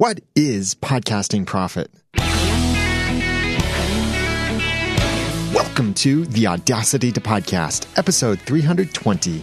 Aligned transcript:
What 0.00 0.20
is 0.34 0.74
podcasting 0.76 1.44
profit? 1.44 1.90
Welcome 5.52 5.92
to 5.96 6.24
the 6.24 6.46
Audacity 6.46 7.12
to 7.12 7.20
Podcast, 7.20 7.86
episode 7.98 8.40
320. 8.40 9.42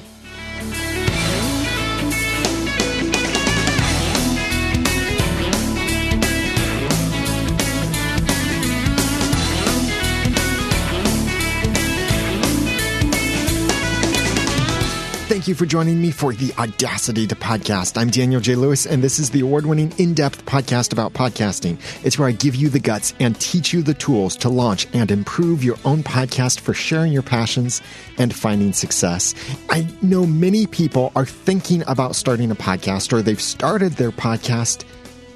Thank 15.48 15.60
you 15.60 15.66
for 15.66 15.72
joining 15.72 16.02
me 16.02 16.12
for 16.12 16.34
the 16.34 16.54
Audacity 16.56 17.26
to 17.26 17.34
Podcast. 17.34 17.98
I'm 17.98 18.10
Daniel 18.10 18.42
J. 18.42 18.56
Lewis, 18.56 18.86
and 18.86 19.02
this 19.02 19.18
is 19.18 19.30
the 19.30 19.40
award 19.40 19.66
winning 19.66 19.94
in 19.98 20.14
depth 20.14 20.46
podcast 20.46 20.92
about 20.92 21.14
podcasting. 21.14 21.78
It's 22.04 22.20
where 22.20 22.28
I 22.28 22.34
give 22.34 22.54
you 22.54 22.68
the 22.68 22.82
guts 22.82 23.14
and 23.22 23.40
teach 23.40 23.72
you 23.72 23.82
the 23.82 23.94
tools 23.94 24.36
to 24.40 24.50
launch 24.50 24.90
and 24.92 25.10
improve 25.10 25.64
your 25.64 25.78
own 25.86 26.04
podcast 26.04 26.60
for 26.60 26.74
sharing 26.74 27.14
your 27.14 27.22
passions 27.22 27.82
and 28.18 28.36
finding 28.36 28.74
success. 28.74 29.34
I 29.70 29.88
know 30.02 30.26
many 30.26 30.68
people 30.68 31.14
are 31.16 31.26
thinking 31.26 31.82
about 31.88 32.18
starting 32.18 32.52
a 32.52 32.56
podcast 32.56 33.14
or 33.14 33.22
they've 33.22 33.40
started 33.40 33.94
their 33.94 34.12
podcast 34.12 34.84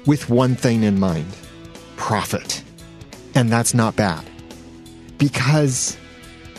with 0.04 0.28
one 0.28 0.56
thing 0.56 0.82
in 0.82 1.00
mind 1.00 1.34
profit. 1.96 2.62
And 3.34 3.48
that's 3.48 3.72
not 3.72 3.96
bad 3.96 4.28
because 5.16 5.96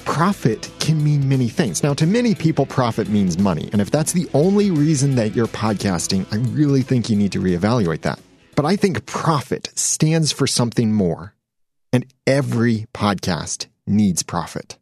profit 0.06 0.70
can 0.80 1.04
mean 1.04 1.28
many 1.28 1.50
things. 1.50 1.84
Now, 1.84 1.94
to 1.96 2.06
many 2.06 2.36
people, 2.36 2.66
profit 2.66 3.10
means 3.10 3.38
money. 3.38 3.70
And 3.72 3.82
if 3.82 3.92
that's 3.92 4.14
the 4.14 4.30
only 4.34 4.72
reason 4.72 5.16
that 5.16 5.36
you're 5.36 5.48
podcasting, 5.48 6.26
I 6.32 6.38
really 6.54 6.82
think 6.82 7.10
you 7.10 7.16
need 7.16 7.32
to 7.34 7.40
reevaluate 7.42 8.02
that. 8.02 8.20
But 8.56 8.66
I 8.66 8.76
think 8.76 9.06
profit 9.06 9.72
stands 9.76 10.32
for 10.32 10.48
something 10.48 10.94
more. 10.94 11.34
And 11.92 12.06
every 12.26 12.88
podcast 12.94 13.68
needs 13.86 14.24
profit. 14.24 14.78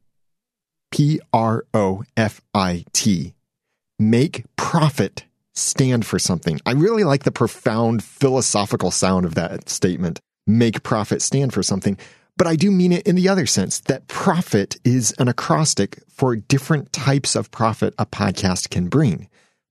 P 0.91 1.19
R 1.33 1.65
O 1.73 2.03
F 2.17 2.41
I 2.53 2.85
T. 2.93 3.33
Make 3.99 4.45
profit 4.55 5.25
stand 5.53 6.05
for 6.05 6.19
something. 6.19 6.59
I 6.65 6.71
really 6.71 7.03
like 7.03 7.23
the 7.23 7.31
profound 7.31 8.03
philosophical 8.03 8.91
sound 8.91 9.25
of 9.25 9.35
that 9.35 9.69
statement. 9.69 10.19
Make 10.47 10.83
profit 10.83 11.21
stand 11.21 11.53
for 11.53 11.63
something 11.63 11.97
but 12.37 12.47
I 12.47 12.55
do 12.55 12.71
mean 12.71 12.91
it 12.91 13.05
in 13.05 13.15
the 13.15 13.29
other 13.29 13.45
sense 13.45 13.79
that 13.81 14.07
profit 14.07 14.77
is 14.83 15.13
an 15.19 15.27
acrostic 15.27 15.99
for 16.07 16.35
different 16.35 16.91
types 16.91 17.35
of 17.35 17.51
profit 17.51 17.93
a 17.97 18.05
podcast 18.05 18.69
can 18.69 18.87
bring 18.87 19.27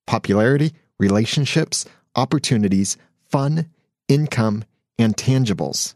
popularity, 0.06 0.72
relationships, 0.98 1.84
opportunities, 2.16 2.96
fun, 3.28 3.68
income, 4.08 4.64
and 4.98 5.16
tangibles. 5.16 5.94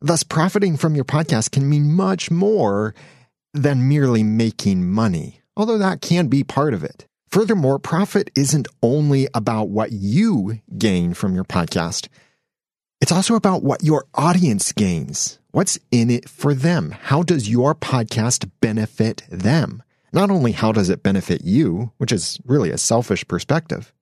Thus, 0.00 0.22
profiting 0.22 0.76
from 0.76 0.94
your 0.94 1.04
podcast 1.04 1.50
can 1.50 1.68
mean 1.68 1.92
much 1.92 2.30
more 2.30 2.94
than 3.52 3.88
merely 3.88 4.22
making 4.22 4.88
money, 4.88 5.40
although 5.56 5.78
that 5.78 6.00
can 6.00 6.28
be 6.28 6.44
part 6.44 6.74
of 6.74 6.84
it. 6.84 7.06
Furthermore, 7.30 7.78
profit 7.78 8.30
isn't 8.34 8.68
only 8.82 9.28
about 9.34 9.68
what 9.68 9.92
you 9.92 10.60
gain 10.78 11.14
from 11.14 11.34
your 11.34 11.44
podcast. 11.44 12.08
It's 13.00 13.12
also 13.12 13.34
about 13.34 13.62
what 13.62 13.82
your 13.82 14.06
audience 14.14 14.72
gains. 14.72 15.38
What's 15.52 15.78
in 15.90 16.10
it 16.10 16.28
for 16.28 16.52
them? 16.52 16.90
How 16.90 17.22
does 17.22 17.48
your 17.48 17.74
podcast 17.74 18.50
benefit 18.60 19.22
them? 19.30 19.82
Not 20.12 20.30
only 20.30 20.52
how 20.52 20.70
does 20.72 20.90
it 20.90 21.02
benefit 21.02 21.42
you, 21.42 21.92
which 21.96 22.12
is 22.12 22.38
really 22.44 22.70
a 22.70 22.76
selfish 22.76 23.26
perspective, 23.26 23.92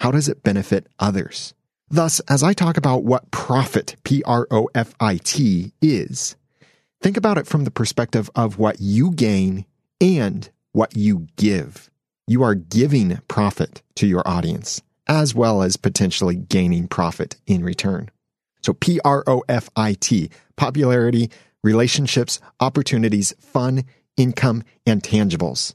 how 0.00 0.10
does 0.10 0.26
it 0.26 0.42
benefit 0.42 0.86
others? 0.98 1.52
Thus, 1.90 2.20
as 2.20 2.42
I 2.42 2.54
talk 2.54 2.78
about 2.78 3.04
what 3.04 3.30
profit, 3.30 3.96
P 4.04 4.22
R 4.24 4.46
O 4.50 4.68
F 4.74 4.94
I 4.98 5.18
T, 5.22 5.72
is, 5.82 6.34
think 7.02 7.18
about 7.18 7.36
it 7.36 7.46
from 7.46 7.64
the 7.64 7.70
perspective 7.70 8.30
of 8.34 8.58
what 8.58 8.80
you 8.80 9.10
gain 9.10 9.66
and 10.00 10.48
what 10.72 10.96
you 10.96 11.26
give. 11.36 11.90
You 12.26 12.42
are 12.42 12.54
giving 12.54 13.18
profit 13.28 13.82
to 13.96 14.06
your 14.06 14.26
audience, 14.26 14.80
as 15.06 15.34
well 15.34 15.62
as 15.62 15.76
potentially 15.76 16.36
gaining 16.36 16.88
profit 16.88 17.36
in 17.46 17.62
return. 17.62 18.10
So 18.62 18.72
P 18.72 19.00
R 19.04 19.24
O 19.26 19.42
F 19.48 19.68
I 19.76 19.94
T, 19.94 20.30
popularity, 20.56 21.30
relationships, 21.62 22.40
opportunities, 22.60 23.34
fun, 23.40 23.84
income, 24.16 24.62
and 24.86 25.02
tangibles. 25.02 25.74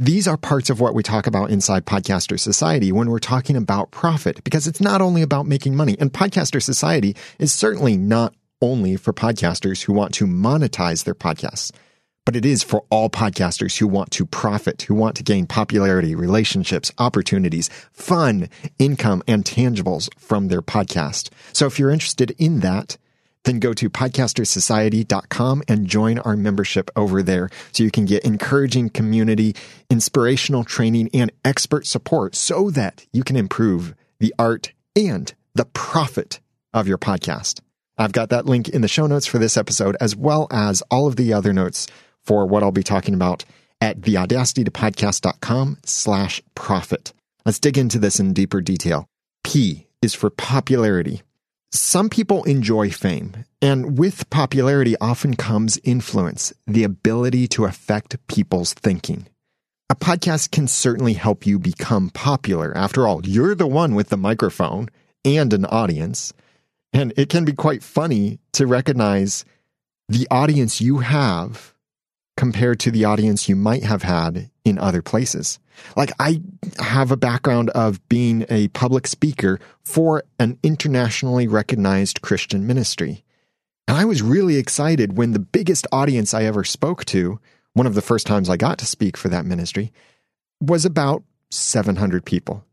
These 0.00 0.26
are 0.26 0.36
parts 0.36 0.68
of 0.68 0.80
what 0.80 0.94
we 0.94 1.02
talk 1.02 1.26
about 1.26 1.50
inside 1.50 1.86
Podcaster 1.86 2.40
Society 2.40 2.90
when 2.90 3.08
we're 3.08 3.20
talking 3.20 3.56
about 3.56 3.92
profit, 3.92 4.42
because 4.42 4.66
it's 4.66 4.80
not 4.80 5.00
only 5.00 5.22
about 5.22 5.46
making 5.46 5.76
money. 5.76 5.96
And 6.00 6.12
Podcaster 6.12 6.60
Society 6.60 7.14
is 7.38 7.52
certainly 7.52 7.96
not 7.96 8.34
only 8.60 8.96
for 8.96 9.12
podcasters 9.12 9.82
who 9.82 9.92
want 9.92 10.14
to 10.14 10.26
monetize 10.26 11.04
their 11.04 11.14
podcasts 11.14 11.70
but 12.26 12.36
it 12.36 12.44
is 12.44 12.62
for 12.62 12.84
all 12.90 13.08
podcasters 13.08 13.78
who 13.78 13.86
want 13.86 14.10
to 14.10 14.26
profit, 14.26 14.82
who 14.82 14.94
want 14.94 15.16
to 15.16 15.22
gain 15.22 15.46
popularity, 15.46 16.14
relationships, 16.14 16.92
opportunities, 16.98 17.70
fun, 17.92 18.50
income, 18.78 19.22
and 19.26 19.44
tangibles 19.44 20.10
from 20.18 20.48
their 20.48 20.60
podcast. 20.60 21.30
So 21.54 21.66
if 21.66 21.78
you're 21.78 21.90
interested 21.90 22.32
in 22.32 22.60
that, 22.60 22.98
then 23.44 23.60
go 23.60 23.72
to 23.74 23.88
podcastersociety.com 23.88 25.62
and 25.68 25.86
join 25.86 26.18
our 26.18 26.36
membership 26.36 26.90
over 26.96 27.22
there 27.22 27.48
so 27.70 27.84
you 27.84 27.92
can 27.92 28.04
get 28.04 28.24
encouraging 28.24 28.90
community, 28.90 29.54
inspirational 29.88 30.64
training, 30.64 31.08
and 31.14 31.30
expert 31.44 31.86
support 31.86 32.34
so 32.34 32.70
that 32.72 33.06
you 33.12 33.22
can 33.22 33.36
improve 33.36 33.94
the 34.18 34.34
art 34.36 34.72
and 34.96 35.32
the 35.54 35.64
profit 35.66 36.40
of 36.74 36.88
your 36.88 36.98
podcast. 36.98 37.60
I've 37.96 38.12
got 38.12 38.30
that 38.30 38.46
link 38.46 38.68
in 38.68 38.82
the 38.82 38.88
show 38.88 39.06
notes 39.06 39.26
for 39.26 39.38
this 39.38 39.56
episode, 39.56 39.96
as 40.00 40.14
well 40.14 40.48
as 40.50 40.82
all 40.90 41.06
of 41.06 41.16
the 41.16 41.32
other 41.32 41.52
notes 41.52 41.86
for 42.26 42.46
what 42.46 42.62
I'll 42.62 42.72
be 42.72 42.82
talking 42.82 43.14
about 43.14 43.44
at 43.80 44.00
theaudacitytopodcast.com 44.00 45.78
slash 45.84 46.42
profit. 46.54 47.12
Let's 47.44 47.60
dig 47.60 47.78
into 47.78 47.98
this 47.98 48.18
in 48.18 48.32
deeper 48.32 48.60
detail. 48.60 49.06
P 49.44 49.86
is 50.02 50.14
for 50.14 50.30
popularity. 50.30 51.22
Some 51.72 52.08
people 52.08 52.44
enjoy 52.44 52.90
fame, 52.90 53.44
and 53.60 53.98
with 53.98 54.28
popularity 54.30 54.96
often 55.00 55.34
comes 55.34 55.78
influence, 55.84 56.52
the 56.66 56.84
ability 56.84 57.48
to 57.48 57.64
affect 57.64 58.16
people's 58.28 58.72
thinking. 58.72 59.26
A 59.88 59.94
podcast 59.94 60.50
can 60.50 60.66
certainly 60.66 61.12
help 61.12 61.46
you 61.46 61.58
become 61.58 62.10
popular. 62.10 62.76
After 62.76 63.06
all, 63.06 63.24
you're 63.24 63.54
the 63.54 63.68
one 63.68 63.94
with 63.94 64.08
the 64.08 64.16
microphone 64.16 64.88
and 65.24 65.52
an 65.52 65.64
audience. 65.66 66.32
And 66.92 67.12
it 67.16 67.28
can 67.28 67.44
be 67.44 67.52
quite 67.52 67.84
funny 67.84 68.40
to 68.54 68.66
recognize 68.66 69.44
the 70.08 70.26
audience 70.30 70.80
you 70.80 70.98
have 70.98 71.74
compared 72.36 72.78
to 72.80 72.90
the 72.90 73.04
audience 73.04 73.48
you 73.48 73.56
might 73.56 73.82
have 73.82 74.02
had 74.02 74.50
in 74.64 74.78
other 74.78 75.02
places. 75.02 75.58
Like 75.96 76.12
I 76.18 76.42
have 76.78 77.10
a 77.10 77.16
background 77.16 77.70
of 77.70 78.06
being 78.08 78.44
a 78.48 78.68
public 78.68 79.06
speaker 79.06 79.58
for 79.84 80.22
an 80.38 80.58
internationally 80.62 81.46
recognized 81.46 82.22
Christian 82.22 82.66
ministry. 82.66 83.24
And 83.88 83.96
I 83.96 84.04
was 84.04 84.22
really 84.22 84.56
excited 84.56 85.16
when 85.16 85.32
the 85.32 85.38
biggest 85.38 85.86
audience 85.92 86.34
I 86.34 86.44
ever 86.44 86.64
spoke 86.64 87.04
to, 87.06 87.38
one 87.74 87.86
of 87.86 87.94
the 87.94 88.02
first 88.02 88.26
times 88.26 88.50
I 88.50 88.56
got 88.56 88.78
to 88.78 88.86
speak 88.86 89.16
for 89.16 89.28
that 89.28 89.46
ministry, 89.46 89.92
was 90.60 90.84
about 90.84 91.22
700 91.50 92.24
people. 92.24 92.64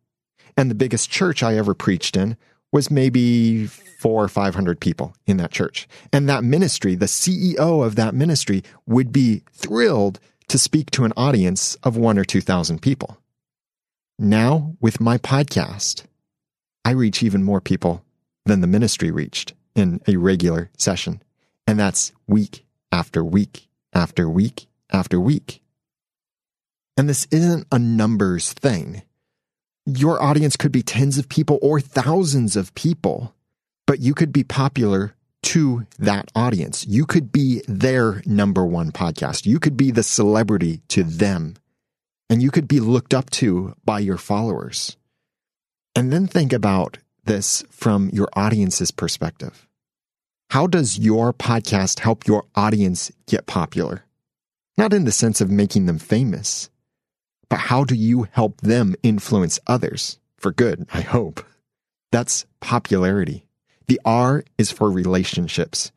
And 0.57 0.69
the 0.69 0.75
biggest 0.75 1.09
church 1.09 1.43
I 1.43 1.57
ever 1.57 1.73
preached 1.73 2.15
in 2.15 2.37
was 2.73 2.91
maybe 2.91 3.67
four 3.67 4.23
or 4.23 4.27
500 4.27 4.81
people 4.81 5.15
in 5.25 5.37
that 5.37 5.51
church. 5.51 5.87
And 6.11 6.27
that 6.27 6.43
ministry, 6.43 6.95
the 6.95 7.05
CEO 7.05 7.85
of 7.85 7.95
that 7.95 8.13
ministry 8.13 8.63
would 8.85 9.13
be 9.13 9.43
thrilled 9.53 10.19
to 10.49 10.57
speak 10.57 10.91
to 10.91 11.05
an 11.05 11.13
audience 11.15 11.75
of 11.83 11.95
one 11.95 12.17
or 12.17 12.25
2,000 12.25 12.81
people. 12.81 13.17
Now, 14.19 14.75
with 14.81 14.99
my 14.99 15.17
podcast, 15.17 16.03
I 16.83 16.91
reach 16.91 17.23
even 17.23 17.43
more 17.43 17.61
people 17.61 18.03
than 18.45 18.59
the 18.59 18.67
ministry 18.67 19.11
reached 19.11 19.53
in 19.75 20.01
a 20.07 20.17
regular 20.17 20.69
session. 20.77 21.21
And 21.65 21.79
that's 21.79 22.11
week 22.27 22.65
after 22.91 23.23
week 23.23 23.69
after 23.93 24.29
week 24.29 24.67
after 24.91 25.19
week. 25.19 25.61
And 26.97 27.07
this 27.07 27.25
isn't 27.31 27.67
a 27.71 27.79
numbers 27.79 28.51
thing 28.51 29.03
your 29.85 30.21
audience 30.21 30.55
could 30.55 30.71
be 30.71 30.83
tens 30.83 31.17
of 31.17 31.29
people 31.29 31.59
or 31.61 31.79
thousands 31.79 32.55
of 32.55 32.73
people, 32.75 33.35
but 33.85 33.99
you 33.99 34.13
could 34.13 34.31
be 34.31 34.43
popular 34.43 35.15
to 35.43 35.85
that 35.99 36.31
audience. 36.35 36.85
You 36.87 37.05
could 37.05 37.31
be 37.31 37.61
their 37.67 38.21
number 38.25 38.65
one 38.65 38.91
podcast. 38.91 39.45
You 39.45 39.59
could 39.59 39.75
be 39.75 39.91
the 39.91 40.03
celebrity 40.03 40.81
to 40.89 41.03
them 41.03 41.55
and 42.29 42.41
you 42.41 42.49
could 42.49 42.67
be 42.67 42.79
looked 42.79 43.13
up 43.13 43.29
to 43.31 43.75
by 43.83 43.99
your 43.99 44.17
followers. 44.17 44.97
And 45.95 46.11
then 46.11 46.27
think 46.27 46.53
about 46.53 46.97
this 47.25 47.63
from 47.69 48.09
your 48.11 48.29
audience's 48.33 48.91
perspective. 48.91 49.67
How 50.49 50.67
does 50.67 50.97
your 50.97 51.33
podcast 51.33 51.99
help 51.99 52.25
your 52.25 52.45
audience 52.55 53.11
get 53.27 53.45
popular? 53.45 54.05
Not 54.77 54.93
in 54.93 55.05
the 55.05 55.11
sense 55.11 55.41
of 55.41 55.51
making 55.51 55.85
them 55.85 55.99
famous, 55.99 56.69
but 57.53 57.59
how 57.59 57.83
do 57.83 57.93
you 57.93 58.27
help 58.31 58.61
them 58.61 58.95
influence 59.03 59.59
others 59.67 60.17
for 60.37 60.51
good? 60.51 60.87
I 60.91 61.01
hope. 61.01 61.45
That's 62.11 62.47
popularity. 62.61 63.45
The 63.85 64.01
R 64.03 64.43
is 64.57 64.71
for 64.71 64.89
relationships. 64.89 65.91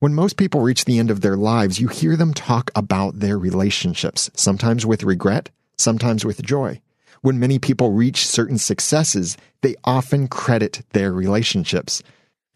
When 0.00 0.16
most 0.16 0.36
people 0.36 0.62
reach 0.62 0.84
the 0.84 0.98
end 0.98 1.12
of 1.12 1.20
their 1.20 1.36
lives, 1.36 1.78
you 1.78 1.86
hear 1.86 2.16
them 2.16 2.34
talk 2.34 2.72
about 2.74 3.20
their 3.20 3.38
relationships, 3.38 4.32
sometimes 4.34 4.84
with 4.84 5.04
regret, 5.04 5.48
sometimes 5.78 6.24
with 6.24 6.42
joy. 6.42 6.80
When 7.20 7.38
many 7.38 7.60
people 7.60 7.92
reach 7.92 8.26
certain 8.26 8.58
successes, 8.58 9.36
they 9.62 9.76
often 9.84 10.26
credit 10.26 10.82
their 10.92 11.12
relationships. 11.12 12.02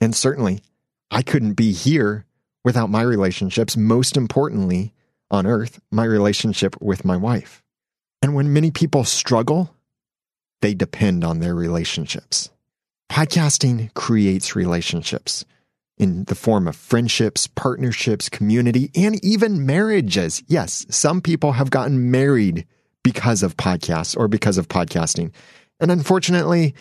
And 0.00 0.12
certainly, 0.12 0.61
I 1.08 1.23
couldn't 1.23 1.52
be 1.52 1.70
here 1.70 2.25
without 2.64 2.91
my 2.91 3.02
relationships, 3.02 3.76
most 3.76 4.17
importantly 4.17 4.93
on 5.31 5.47
earth, 5.47 5.79
my 5.93 6.05
relationship 6.05 6.75
with 6.82 7.05
my 7.05 7.17
wife. 7.17 7.62
And 8.23 8.35
when 8.35 8.53
many 8.53 8.71
people 8.71 9.05
struggle, 9.05 9.75
they 10.61 10.75
depend 10.75 11.25
on 11.25 11.41
their 11.41 11.55
relationships. 11.55 12.51
Podcasting 13.11 13.93
creates 13.95 14.55
relationships 14.55 15.45
in 15.99 16.25
the 16.25 16.35
form 16.35 16.67
of 16.67 16.77
friendships, 16.77 17.47
partnerships, 17.47 18.29
community, 18.29 18.91
and 18.95 19.23
even 19.25 19.67
marriages. 19.67 20.43
Yes, 20.47 20.87
some 20.91 21.21
people 21.21 21.53
have 21.53 21.71
gotten 21.71 22.11
married 22.11 22.67
because 23.03 23.43
of 23.43 23.57
podcasts 23.57 24.17
or 24.17 24.29
because 24.29 24.59
of 24.59 24.69
podcasting. 24.69 25.33
And 25.79 25.91
unfortunately, 25.91 26.75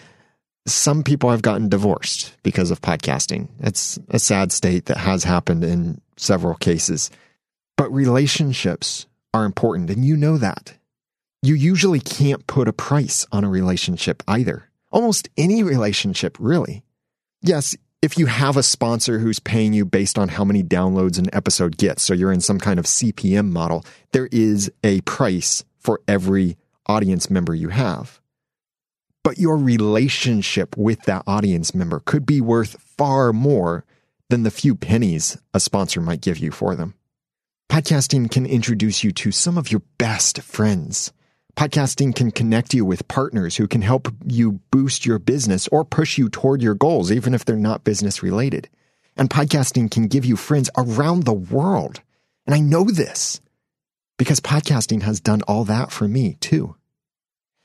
some 0.68 1.04
people 1.04 1.32
have 1.32 1.42
gotten 1.42 1.70
divorced 1.70 2.36
because 2.44 2.72
of 2.72 2.82
podcasting. 2.82 3.50
It's 3.60 3.98
a 4.10 4.20
sad 4.20 4.52
state 4.52 4.86
that 4.86 4.98
has 4.98 5.24
happened 5.24 5.64
in 5.64 6.00
several 6.18 6.56
cases. 6.56 7.10
But 7.78 7.92
relationships 7.94 9.06
are 9.34 9.46
important, 9.46 9.90
and 9.90 10.06
you 10.06 10.16
know 10.16 10.38
that. 10.38 10.74
You 11.42 11.56
usually 11.56 12.02
can't 12.02 12.46
put 12.48 12.68
a 12.68 12.74
price 12.74 13.26
on 13.32 13.46
a 13.46 13.50
relationship 13.50 14.24
either. 14.28 14.70
Almost 14.92 15.30
any 15.38 15.64
relationship, 15.64 16.36
really. 16.38 16.84
Yes, 17.42 17.78
if 18.02 18.18
you 18.18 18.26
have 18.26 18.58
a 18.58 18.64
sponsor 18.64 19.20
who's 19.20 19.40
paying 19.40 19.72
you 19.72 19.86
based 19.86 20.18
on 20.18 20.30
how 20.30 20.44
many 20.44 20.64
downloads 20.64 21.18
an 21.18 21.34
episode 21.34 21.78
gets, 21.78 22.04
so 22.04 22.14
you're 22.14 22.34
in 22.34 22.42
some 22.42 22.60
kind 22.60 22.78
of 22.78 22.86
CPM 22.86 23.52
model, 23.52 23.86
there 24.12 24.28
is 24.34 24.70
a 24.84 25.00
price 25.02 25.64
for 25.78 26.02
every 26.10 26.58
audience 26.88 27.30
member 27.30 27.56
you 27.56 27.70
have. 27.70 28.20
But 29.24 29.38
your 29.38 29.56
relationship 29.56 30.76
with 30.76 31.04
that 31.04 31.24
audience 31.26 31.74
member 31.74 32.02
could 32.02 32.26
be 32.26 32.42
worth 32.42 32.82
far 32.82 33.32
more 33.32 33.86
than 34.30 34.44
the 34.44 34.52
few 34.52 34.76
pennies 34.76 35.38
a 35.54 35.60
sponsor 35.60 36.02
might 36.02 36.22
give 36.22 36.38
you 36.38 36.52
for 36.52 36.76
them. 36.76 36.96
Podcasting 37.70 38.30
can 38.30 38.46
introduce 38.46 39.04
you 39.04 39.12
to 39.14 39.32
some 39.32 39.58
of 39.58 39.72
your 39.72 39.84
best 39.98 40.42
friends. 40.42 41.14
Podcasting 41.60 42.16
can 42.16 42.32
connect 42.32 42.74
you 42.74 42.86
with 42.86 43.10
partners 43.10 43.58
who 43.58 43.68
can 43.68 43.82
help 43.82 44.08
you 44.26 44.62
boost 44.72 45.06
your 45.06 45.20
business 45.20 45.68
or 45.68 45.84
push 45.84 46.18
you 46.18 46.30
toward 46.30 46.62
your 46.62 46.74
goals, 46.74 47.12
even 47.12 47.34
if 47.34 47.44
they're 47.44 47.58
not 47.58 47.84
business 47.84 48.24
related. 48.24 48.70
And 49.18 49.30
podcasting 49.30 49.92
can 49.92 50.08
give 50.08 50.24
you 50.24 50.38
friends 50.38 50.70
around 50.78 51.24
the 51.24 51.34
world. 51.34 52.00
And 52.48 52.56
I 52.56 52.62
know 52.62 52.86
this 52.86 53.42
because 54.18 54.40
podcasting 54.40 55.02
has 55.02 55.20
done 55.20 55.42
all 55.50 55.66
that 55.66 55.92
for 55.92 56.08
me 56.08 56.38
too. 56.40 56.78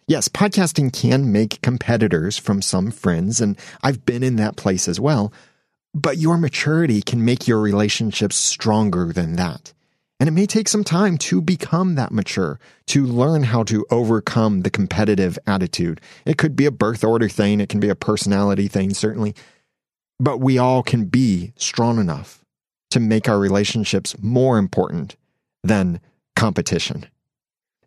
Yes, 0.08 0.26
podcasting 0.26 0.92
can 0.92 1.30
make 1.30 1.62
competitors 1.62 2.36
from 2.36 2.62
some 2.62 2.90
friends, 2.90 3.40
and 3.40 3.56
I've 3.80 4.04
been 4.04 4.24
in 4.24 4.34
that 4.36 4.56
place 4.56 4.88
as 4.88 4.98
well. 4.98 5.32
But 5.94 6.18
your 6.18 6.36
maturity 6.36 7.00
can 7.00 7.24
make 7.24 7.46
your 7.46 7.60
relationships 7.60 8.34
stronger 8.34 9.12
than 9.12 9.36
that. 9.36 9.72
And 10.20 10.28
it 10.28 10.32
may 10.32 10.46
take 10.46 10.68
some 10.68 10.84
time 10.84 11.18
to 11.18 11.40
become 11.40 11.96
that 11.96 12.12
mature, 12.12 12.60
to 12.86 13.04
learn 13.04 13.42
how 13.42 13.64
to 13.64 13.84
overcome 13.90 14.62
the 14.62 14.70
competitive 14.70 15.38
attitude. 15.46 16.00
It 16.24 16.38
could 16.38 16.54
be 16.54 16.66
a 16.66 16.70
birth 16.70 17.02
order 17.02 17.28
thing, 17.28 17.60
it 17.60 17.68
can 17.68 17.80
be 17.80 17.88
a 17.88 17.96
personality 17.96 18.68
thing, 18.68 18.94
certainly. 18.94 19.34
But 20.20 20.38
we 20.38 20.58
all 20.58 20.82
can 20.82 21.06
be 21.06 21.52
strong 21.56 21.98
enough 21.98 22.44
to 22.90 23.00
make 23.00 23.28
our 23.28 23.38
relationships 23.38 24.14
more 24.22 24.56
important 24.56 25.16
than 25.64 26.00
competition. 26.36 27.06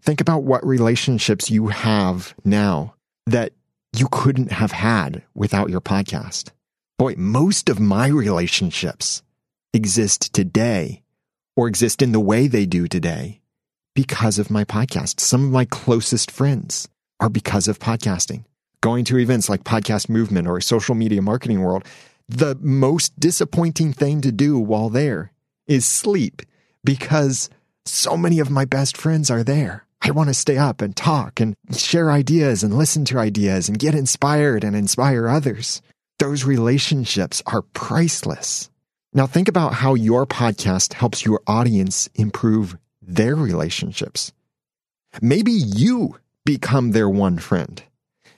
Think 0.01 0.19
about 0.19 0.43
what 0.43 0.65
relationships 0.65 1.49
you 1.49 1.67
have 1.67 2.35
now 2.43 2.95
that 3.25 3.53
you 3.95 4.07
couldn't 4.11 4.51
have 4.51 4.71
had 4.71 5.23
without 5.33 5.69
your 5.69 5.81
podcast. 5.81 6.51
Boy, 6.97 7.15
most 7.17 7.69
of 7.69 7.79
my 7.79 8.07
relationships 8.07 9.23
exist 9.73 10.33
today 10.33 11.03
or 11.57 11.67
exist 11.67 12.01
in 12.01 12.13
the 12.13 12.19
way 12.21 12.47
they 12.47 12.65
do 12.65 12.87
today 12.87 13.41
because 13.95 14.37
of 14.39 14.51
my 14.51 14.63
podcast. 14.63 15.19
Some 15.19 15.43
of 15.43 15.51
my 15.51 15.65
closest 15.65 16.31
friends 16.31 16.87
are 17.19 17.29
because 17.29 17.67
of 17.67 17.79
podcasting. 17.79 18.45
Going 18.79 19.03
to 19.05 19.17
events 19.17 19.49
like 19.49 19.63
Podcast 19.63 20.07
Movement 20.07 20.47
or 20.47 20.61
Social 20.61 20.93
Media 20.93 21.21
Marketing 21.21 21.61
World, 21.61 21.83
the 22.29 22.55
most 22.61 23.19
disappointing 23.19 23.91
thing 23.91 24.21
to 24.21 24.31
do 24.31 24.59
while 24.59 24.89
there 24.89 25.31
is 25.65 25.83
sleep 25.83 26.43
because 26.83 27.49
so 27.85 28.15
many 28.15 28.39
of 28.39 28.51
my 28.51 28.65
best 28.65 28.95
friends 28.95 29.31
are 29.31 29.43
there. 29.43 29.85
I 30.01 30.11
want 30.11 30.29
to 30.29 30.35
stay 30.35 30.57
up 30.57 30.81
and 30.81 30.95
talk 30.95 31.39
and 31.39 31.55
share 31.75 32.11
ideas 32.11 32.63
and 32.63 32.77
listen 32.77 33.03
to 33.05 33.17
ideas 33.17 33.67
and 33.67 33.79
get 33.79 33.95
inspired 33.95 34.63
and 34.63 34.75
inspire 34.75 35.27
others. 35.27 35.81
Those 36.19 36.45
relationships 36.45 37.41
are 37.47 37.63
priceless. 37.63 38.69
Now, 39.17 39.25
think 39.25 39.47
about 39.47 39.73
how 39.73 39.95
your 39.95 40.27
podcast 40.27 40.93
helps 40.93 41.25
your 41.25 41.41
audience 41.47 42.07
improve 42.13 42.77
their 43.01 43.35
relationships. 43.35 44.31
Maybe 45.23 45.51
you 45.51 46.19
become 46.45 46.91
their 46.91 47.09
one 47.09 47.39
friend. 47.39 47.81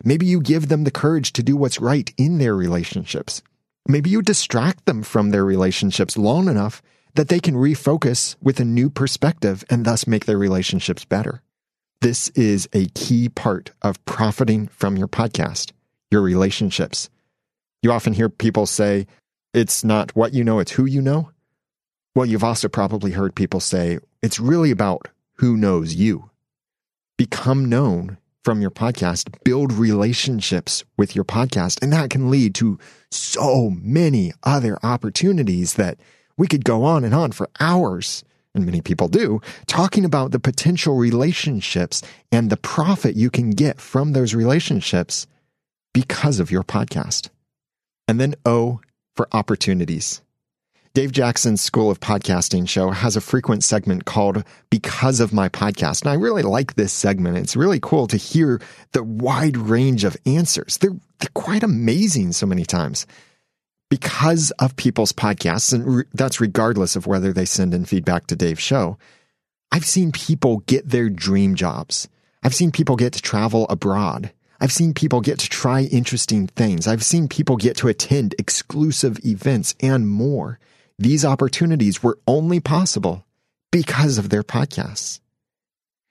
Maybe 0.06 0.26
you 0.26 0.40
give 0.40 0.70
them 0.70 0.86
the 0.86 0.90
courage 0.90 1.34
to 1.34 1.44
do 1.44 1.58
what's 1.58 1.82
right 1.82 2.10
in 2.18 2.38
their 2.38 2.56
relationships. 2.56 3.44
Maybe 3.90 4.10
you 4.10 4.22
distract 4.22 4.86
them 4.86 5.04
from 5.04 5.32
their 5.32 5.44
relationships 5.44 6.16
long 6.16 6.48
enough 6.48 6.82
that 7.16 7.28
they 7.28 7.42
can 7.42 7.56
refocus 7.56 8.38
with 8.42 8.62
a 8.62 8.64
new 8.64 8.90
perspective 8.90 9.66
and 9.70 9.84
thus 9.84 10.08
make 10.08 10.28
their 10.28 10.38
relationships 10.38 11.04
better. 11.04 11.42
This 12.00 12.30
is 12.36 12.70
a 12.72 12.86
key 12.96 13.28
part 13.28 13.72
of 13.82 14.06
profiting 14.06 14.70
from 14.70 14.96
your 14.96 15.10
podcast, 15.10 15.74
your 16.10 16.22
relationships. 16.22 17.10
You 17.82 17.92
often 17.92 18.14
hear 18.14 18.30
people 18.30 18.66
say, 18.66 19.08
it's 19.54 19.84
not 19.84 20.16
what 20.16 20.34
you 20.34 20.44
know, 20.44 20.60
it's 20.60 20.72
who 20.72 20.86
you 20.86 21.02
know. 21.02 21.32
Well, 22.16 22.26
you've 22.26 22.44
also 22.44 22.68
probably 22.68 23.12
heard 23.12 23.36
people 23.36 23.60
say, 23.60 24.00
it's 24.22 24.40
really 24.40 24.72
about 24.72 25.08
who 25.36 25.56
knows 25.56 25.96
you. 25.96 26.30
Become 27.18 27.66
known 27.66 28.18
from 28.44 28.62
your 28.62 28.72
podcast, 28.72 29.44
build 29.44 29.74
relationships 29.74 30.84
with 30.98 31.16
your 31.16 31.26
podcast, 31.26 31.82
and 31.82 31.92
that 31.94 32.10
can 32.10 32.30
lead 32.30 32.56
to 32.56 32.80
so 33.12 33.70
many 33.82 34.32
other 34.44 34.78
opportunities 34.84 35.76
that 35.76 36.00
we 36.38 36.48
could 36.48 36.64
go 36.64 36.84
on 36.84 37.04
and 37.04 37.14
on 37.14 37.32
for 37.32 37.50
hours 37.60 38.24
and 38.56 38.66
many 38.66 38.82
people 38.82 39.08
do, 39.08 39.42
talking 39.68 40.06
about 40.06 40.32
the 40.32 40.40
potential 40.40 40.96
relationships 40.96 42.02
and 42.32 42.50
the 42.50 42.58
profit 42.58 43.16
you 43.16 43.30
can 43.30 43.52
get 43.52 43.80
from 43.80 44.14
those 44.14 44.34
relationships 44.34 45.28
because 45.94 46.40
of 46.40 46.50
your 46.50 46.64
podcast. 46.64 47.30
And 48.08 48.20
then 48.20 48.36
O 48.46 48.82
for 49.20 49.28
opportunities. 49.34 50.22
Dave 50.94 51.12
Jackson's 51.12 51.60
School 51.60 51.92
of 51.92 52.00
Podcasting 52.00 52.70
show 52.70 52.92
has 52.92 53.18
a 53.18 53.22
frequent 53.22 53.66
segment 53.66 54.06
called 54.06 54.46
Because 54.70 55.20
of 55.20 55.34
My 55.34 55.50
Podcast. 55.50 56.04
And 56.04 56.10
I 56.10 56.14
really 56.14 56.42
like 56.42 56.76
this 56.76 56.94
segment. 56.94 57.36
It's 57.36 57.58
really 57.58 57.82
cool 57.82 58.08
to 58.08 58.16
hear 58.16 58.62
the 58.94 59.04
wide 59.04 59.58
range 59.58 60.06
of 60.06 60.16
answers. 60.26 60.78
They're, 60.78 60.96
they're 61.20 61.30
quite 61.34 61.64
amazing 61.64 62.32
so 62.32 62.46
many 62.46 62.64
times 62.64 63.06
because 63.90 64.52
of 64.52 64.78
people's 64.78 65.12
podcasts, 65.12 65.74
and 65.74 65.98
re- 65.98 66.04
that's 66.14 66.40
regardless 66.40 66.96
of 66.96 67.06
whether 67.06 67.34
they 67.34 67.44
send 67.44 67.74
in 67.74 67.84
feedback 67.84 68.28
to 68.28 68.38
Dave's 68.38 68.62
show, 68.62 68.98
I've 69.70 69.84
seen 69.84 70.14
people 70.14 70.60
get 70.60 70.88
their 70.88 71.10
dream 71.10 71.56
jobs. 71.56 72.08
I've 72.42 72.56
seen 72.56 72.72
people 72.72 72.96
get 72.96 73.12
to 73.12 73.22
travel 73.22 73.68
abroad. 73.70 74.32
I've 74.62 74.74
seen 74.74 74.94
people 74.94 75.22
get 75.22 75.40
to 75.40 75.50
try 75.50 75.84
interesting 75.84 76.48
things. 76.48 76.86
I've 76.86 77.04
seen 77.04 77.30
people 77.30 77.56
get 77.56 77.78
to 77.78 77.88
attend 77.88 78.36
exclusive 78.38 79.18
events 79.26 79.74
and 79.80 80.10
more. 80.10 80.60
These 80.98 81.24
opportunities 81.24 82.04
were 82.04 82.20
only 82.28 82.60
possible 82.60 83.26
because 83.72 84.18
of 84.18 84.30
their 84.30 84.44
podcasts. 84.44 85.22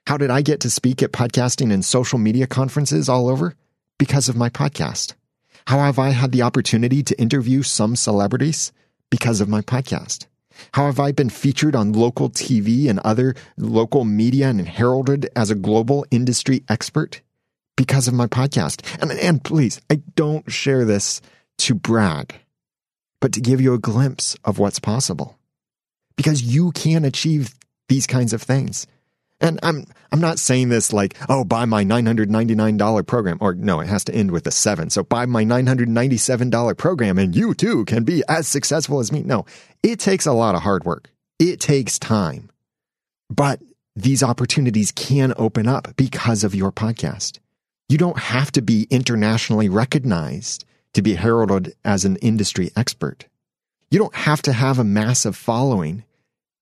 How 0.07 0.17
did 0.17 0.31
I 0.31 0.41
get 0.41 0.61
to 0.61 0.71
speak 0.71 1.03
at 1.03 1.13
podcasting 1.13 1.71
and 1.71 1.85
social 1.85 2.19
media 2.19 2.47
conferences 2.47 3.11
all 3.11 3.29
over? 3.29 3.55
Because 3.99 4.31
of 4.31 4.37
my 4.37 4.49
podcast. 4.49 5.13
How 5.67 5.81
have 5.81 5.99
I 5.99 6.11
had 6.11 6.33
the 6.33 6.41
opportunity 6.41 7.03
to 7.03 7.21
interview 7.21 7.63
some 7.63 7.97
celebrities? 7.97 8.73
Because 9.11 9.43
of 9.43 9.49
my 9.51 9.61
podcast. 9.61 10.27
How 10.73 10.87
have 10.87 10.99
I 10.99 11.13
been 11.13 11.29
featured 11.29 11.77
on 11.77 11.93
local 11.93 12.31
TV 12.31 12.89
and 12.89 12.99
other 13.01 13.35
local 13.59 14.07
media 14.07 14.49
and 14.49 14.67
heralded 14.67 15.29
as 15.37 15.51
a 15.51 15.55
global 15.55 16.07
industry 16.11 16.63
expert? 16.71 17.21
Because 17.79 18.09
of 18.09 18.15
my 18.15 18.27
podcast. 18.27 18.83
And, 19.01 19.13
and 19.13 19.43
please, 19.43 19.81
I 19.89 20.03
don't 20.17 20.51
share 20.51 20.85
this 20.85 21.21
to 21.59 21.75
brag, 21.75 22.35
but 23.21 23.33
to 23.35 23.41
give 23.41 23.61
you 23.61 23.73
a 23.73 23.79
glimpse 23.79 24.37
of 24.45 24.59
what's 24.59 24.81
possible. 24.81 25.39
Because 26.17 26.43
you 26.43 26.73
can 26.73 27.05
achieve 27.05 27.55
these 27.89 28.09
kinds 28.09 28.33
of 28.33 28.43
things. 28.43 28.89
And 29.41 29.61
I'm 29.63 29.85
I'm 30.11 30.21
not 30.21 30.41
saying 30.41 30.71
this 30.71 30.93
like, 30.93 31.17
oh, 31.29 31.45
buy 31.45 31.65
my 31.65 31.85
$999 31.85 33.07
program. 33.07 33.39
Or 33.41 33.55
no, 33.55 33.81
it 33.81 33.87
has 33.87 34.03
to 34.05 34.15
end 34.15 34.33
with 34.33 34.47
a 34.49 34.51
seven. 34.51 34.91
So 34.91 35.05
buy 35.05 35.27
my 35.27 35.45
$997 35.45 36.77
program 36.77 37.19
and 37.19 37.37
you 37.37 37.55
too 37.55 37.85
can 37.85 38.03
be 38.03 38.25
as 38.29 38.49
successful 38.49 38.99
as 38.99 39.13
me. 39.13 39.23
No, 39.23 39.47
it 39.85 40.01
takes 40.01 40.27
a 40.27 40.33
lot 40.33 40.57
of 40.57 40.63
hard 40.63 40.85
work. 40.85 41.11
It 41.39 41.61
takes 41.61 41.99
time. 41.99 42.51
But 43.31 43.61
these 43.95 44.23
opportunities 44.23 44.91
can 44.91 45.35
open 45.37 45.69
up 45.69 45.95
because 45.97 46.43
of 46.43 46.55
your 46.55 46.73
podcast. 46.73 47.39
You 47.89 47.97
don't 47.99 48.19
have 48.19 48.53
to 48.53 48.63
be 48.63 48.87
internationally 48.91 49.69
recognized 49.69 50.65
to 50.93 51.03
be 51.03 51.15
heralded 51.15 51.75
as 51.85 52.05
an 52.05 52.17
industry 52.17 52.71
expert. 52.77 53.27
You 53.91 53.99
don't 53.99 54.15
have 54.15 54.43
to 54.43 54.53
have 54.53 54.79
a 54.79 54.85
massive 54.85 55.37
following 55.37 56.05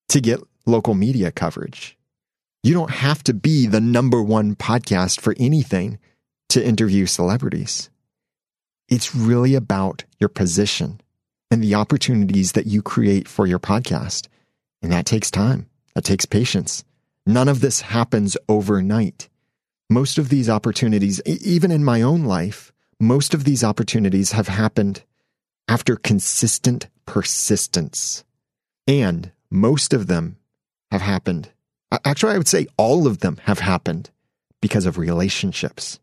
to 0.09 0.21
get 0.21 0.39
local 0.65 0.93
media 0.93 1.31
coverage. 1.31 1.97
You 2.63 2.73
don't 2.73 2.91
have 2.91 3.23
to 3.23 3.33
be 3.33 3.67
the 3.67 3.81
number 3.81 4.23
one 4.23 4.55
podcast 4.55 5.19
for 5.19 5.35
anything 5.37 5.99
to 6.49 6.65
interview 6.65 7.05
celebrities. 7.05 7.89
It's 8.87 9.13
really 9.13 9.53
about 9.53 10.05
your 10.19 10.29
position 10.29 11.01
and 11.51 11.61
the 11.61 11.75
opportunities 11.75 12.53
that 12.53 12.67
you 12.67 12.81
create 12.81 13.27
for 13.27 13.45
your 13.45 13.59
podcast. 13.59 14.27
And 14.81 14.91
that 14.91 15.05
takes 15.05 15.29
time. 15.29 15.69
That 15.93 16.03
takes 16.03 16.25
patience. 16.25 16.83
None 17.25 17.49
of 17.49 17.59
this 17.59 17.81
happens 17.81 18.37
overnight. 18.47 19.27
Most 19.89 20.17
of 20.17 20.27
these 20.27 20.49
opportunities, 20.49 21.21
even 21.25 21.71
in 21.71 21.83
my 21.83 22.01
own 22.01 22.25
life, 22.25 22.73
most 22.99 23.33
of 23.33 23.45
these 23.45 23.63
opportunities 23.63 24.33
have 24.33 24.49
happened 24.49 25.03
after 25.69 25.95
consistent 25.95 26.87
persistence. 27.05 28.25
And 28.85 29.31
most 29.49 29.93
of 29.93 30.07
them 30.07 30.37
have 30.91 31.01
happened. 31.01 31.51
Actually, 32.03 32.33
I 32.33 32.37
would 32.37 32.47
say 32.49 32.67
all 32.75 33.07
of 33.07 33.19
them 33.19 33.39
have 33.43 33.59
happened 33.59 34.09
because 34.61 34.85
of 34.85 34.97
relationships. 34.97 35.99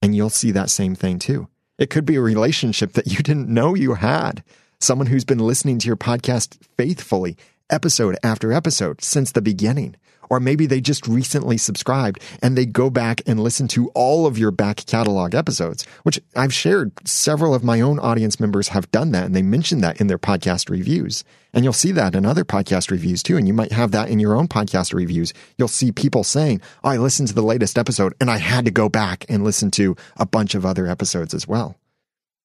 And 0.00 0.16
you'll 0.16 0.30
see 0.30 0.50
that 0.50 0.70
same 0.70 0.96
thing 0.96 1.20
too. 1.20 1.48
It 1.78 1.90
could 1.90 2.04
be 2.04 2.16
a 2.16 2.20
relationship 2.20 2.94
that 2.94 3.06
you 3.06 3.18
didn't 3.18 3.48
know 3.48 3.74
you 3.74 3.94
had. 3.94 4.42
Someone 4.80 5.06
who's 5.06 5.24
been 5.24 5.38
listening 5.38 5.78
to 5.78 5.86
your 5.86 5.96
podcast 5.96 6.56
faithfully, 6.76 7.36
episode 7.70 8.16
after 8.22 8.52
episode, 8.52 9.02
since 9.02 9.32
the 9.32 9.42
beginning. 9.42 9.96
Or 10.30 10.40
maybe 10.40 10.64
they 10.64 10.80
just 10.80 11.06
recently 11.06 11.58
subscribed 11.58 12.22
and 12.42 12.56
they 12.56 12.64
go 12.64 12.88
back 12.88 13.20
and 13.26 13.38
listen 13.38 13.68
to 13.68 13.90
all 13.90 14.24
of 14.24 14.38
your 14.38 14.50
back 14.50 14.86
catalog 14.86 15.34
episodes, 15.34 15.84
which 16.04 16.18
I've 16.34 16.54
shared. 16.54 17.06
Several 17.06 17.54
of 17.54 17.62
my 17.62 17.82
own 17.82 17.98
audience 17.98 18.40
members 18.40 18.68
have 18.68 18.90
done 18.90 19.12
that 19.12 19.26
and 19.26 19.36
they 19.36 19.42
mention 19.42 19.82
that 19.82 20.00
in 20.00 20.06
their 20.06 20.18
podcast 20.18 20.70
reviews. 20.70 21.22
And 21.52 21.64
you'll 21.64 21.74
see 21.74 21.92
that 21.92 22.14
in 22.14 22.24
other 22.24 22.46
podcast 22.46 22.90
reviews 22.90 23.22
too. 23.22 23.36
And 23.36 23.46
you 23.46 23.52
might 23.52 23.72
have 23.72 23.90
that 23.90 24.08
in 24.08 24.20
your 24.20 24.34
own 24.34 24.48
podcast 24.48 24.94
reviews. 24.94 25.34
You'll 25.58 25.68
see 25.68 25.92
people 25.92 26.24
saying, 26.24 26.62
Oh, 26.82 26.88
I 26.88 26.96
listened 26.96 27.28
to 27.28 27.34
the 27.34 27.42
latest 27.42 27.76
episode 27.76 28.14
and 28.18 28.30
I 28.30 28.38
had 28.38 28.64
to 28.64 28.70
go 28.70 28.88
back 28.88 29.26
and 29.28 29.44
listen 29.44 29.70
to 29.72 29.96
a 30.16 30.24
bunch 30.24 30.54
of 30.54 30.64
other 30.64 30.86
episodes 30.86 31.34
as 31.34 31.46
well. 31.46 31.76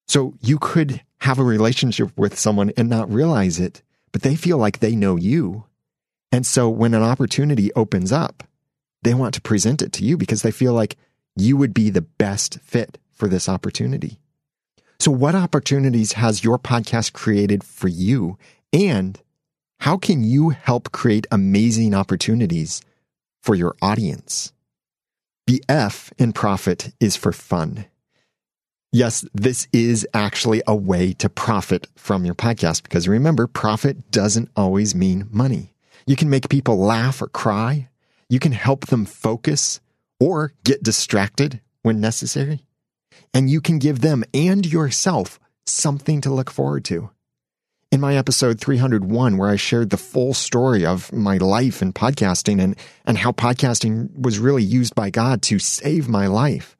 So 0.06 0.34
you 0.40 0.58
could 0.58 1.02
have 1.20 1.38
a 1.38 1.44
relationship 1.44 2.16
with 2.18 2.38
someone 2.38 2.70
and 2.76 2.88
not 2.88 3.12
realize 3.12 3.58
it, 3.58 3.82
but 4.12 4.22
they 4.22 4.36
feel 4.36 4.58
like 4.58 4.78
they 4.78 4.94
know 4.96 5.16
you 5.16 5.64
and 6.30 6.46
so 6.46 6.68
when 6.68 6.94
an 6.94 7.02
opportunity 7.02 7.72
opens 7.72 8.12
up, 8.12 8.44
they 9.02 9.14
want 9.14 9.34
to 9.34 9.40
present 9.40 9.82
it 9.82 9.92
to 9.94 10.04
you 10.04 10.16
because 10.16 10.42
they 10.42 10.50
feel 10.50 10.74
like 10.74 10.96
you 11.36 11.56
would 11.56 11.72
be 11.72 11.90
the 11.90 12.02
best 12.02 12.60
fit 12.60 12.98
for 13.12 13.28
this 13.28 13.48
opportunity. 13.48 14.18
So 15.00 15.10
what 15.10 15.34
opportunities 15.34 16.12
has 16.12 16.44
your 16.44 16.58
podcast 16.58 17.12
created 17.12 17.62
for 17.62 17.88
you? 17.88 18.36
And 18.72 19.20
how 19.80 19.96
can 19.96 20.24
you 20.24 20.50
help 20.50 20.90
create 20.90 21.26
amazing 21.30 21.94
opportunities 21.94 22.82
for 23.40 23.54
your 23.54 23.76
audience? 23.80 24.52
The 25.46 25.62
F 25.68 26.12
in 26.18 26.32
profit 26.32 26.92
is 27.00 27.16
for 27.16 27.32
fun. 27.32 27.86
Yes, 28.90 29.22
this 29.34 29.68
is 29.70 30.08
actually 30.14 30.62
a 30.66 30.74
way 30.74 31.12
to 31.14 31.28
profit 31.28 31.88
from 31.94 32.24
your 32.24 32.34
podcast 32.34 32.82
because 32.82 33.06
remember, 33.06 33.46
profit 33.46 34.10
doesn't 34.10 34.50
always 34.56 34.94
mean 34.94 35.28
money. 35.30 35.74
You 36.06 36.16
can 36.16 36.30
make 36.30 36.48
people 36.48 36.78
laugh 36.78 37.20
or 37.20 37.28
cry. 37.28 37.90
You 38.30 38.38
can 38.38 38.52
help 38.52 38.86
them 38.86 39.04
focus 39.04 39.80
or 40.18 40.54
get 40.64 40.82
distracted 40.82 41.60
when 41.82 42.00
necessary. 42.00 42.64
And 43.34 43.50
you 43.50 43.60
can 43.60 43.78
give 43.78 44.00
them 44.00 44.24
and 44.32 44.64
yourself 44.64 45.38
something 45.66 46.22
to 46.22 46.32
look 46.32 46.50
forward 46.50 46.86
to. 46.86 47.10
In 47.92 48.00
my 48.00 48.16
episode 48.16 48.58
301, 48.58 49.36
where 49.36 49.50
I 49.50 49.56
shared 49.56 49.90
the 49.90 49.98
full 49.98 50.32
story 50.32 50.86
of 50.86 51.12
my 51.12 51.36
life 51.36 51.82
in 51.82 51.92
podcasting 51.92 52.58
and, 52.58 52.74
and 53.04 53.18
how 53.18 53.32
podcasting 53.32 54.18
was 54.18 54.38
really 54.38 54.62
used 54.62 54.94
by 54.94 55.10
God 55.10 55.42
to 55.42 55.58
save 55.58 56.08
my 56.08 56.26
life, 56.26 56.74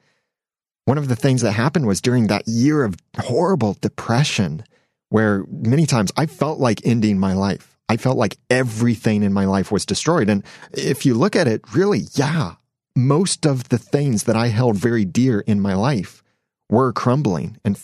one 0.88 0.96
of 0.96 1.08
the 1.08 1.16
things 1.16 1.42
that 1.42 1.52
happened 1.52 1.86
was 1.86 2.00
during 2.00 2.28
that 2.28 2.48
year 2.48 2.82
of 2.82 2.96
horrible 3.18 3.76
depression, 3.82 4.64
where 5.10 5.44
many 5.50 5.84
times 5.84 6.10
I 6.16 6.24
felt 6.24 6.60
like 6.60 6.80
ending 6.82 7.18
my 7.18 7.34
life. 7.34 7.76
I 7.90 7.98
felt 7.98 8.16
like 8.16 8.38
everything 8.48 9.22
in 9.22 9.34
my 9.34 9.44
life 9.44 9.70
was 9.70 9.84
destroyed. 9.84 10.30
And 10.30 10.42
if 10.72 11.04
you 11.04 11.12
look 11.12 11.36
at 11.36 11.46
it, 11.46 11.60
really, 11.74 12.04
yeah, 12.14 12.54
most 12.96 13.44
of 13.44 13.68
the 13.68 13.76
things 13.76 14.24
that 14.24 14.34
I 14.34 14.46
held 14.46 14.76
very 14.76 15.04
dear 15.04 15.40
in 15.40 15.60
my 15.60 15.74
life 15.74 16.22
were 16.70 16.94
crumbling 16.94 17.58
and, 17.66 17.78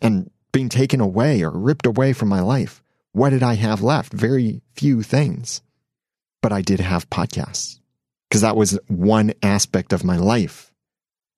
and 0.00 0.30
being 0.50 0.70
taken 0.70 1.02
away 1.02 1.42
or 1.42 1.50
ripped 1.50 1.84
away 1.84 2.14
from 2.14 2.30
my 2.30 2.40
life. 2.40 2.82
What 3.12 3.30
did 3.30 3.42
I 3.42 3.56
have 3.56 3.82
left? 3.82 4.14
Very 4.14 4.62
few 4.72 5.02
things. 5.02 5.60
But 6.40 6.54
I 6.54 6.62
did 6.62 6.80
have 6.80 7.10
podcasts 7.10 7.78
because 8.30 8.40
that 8.40 8.56
was 8.56 8.78
one 8.86 9.34
aspect 9.42 9.92
of 9.92 10.02
my 10.02 10.16
life 10.16 10.67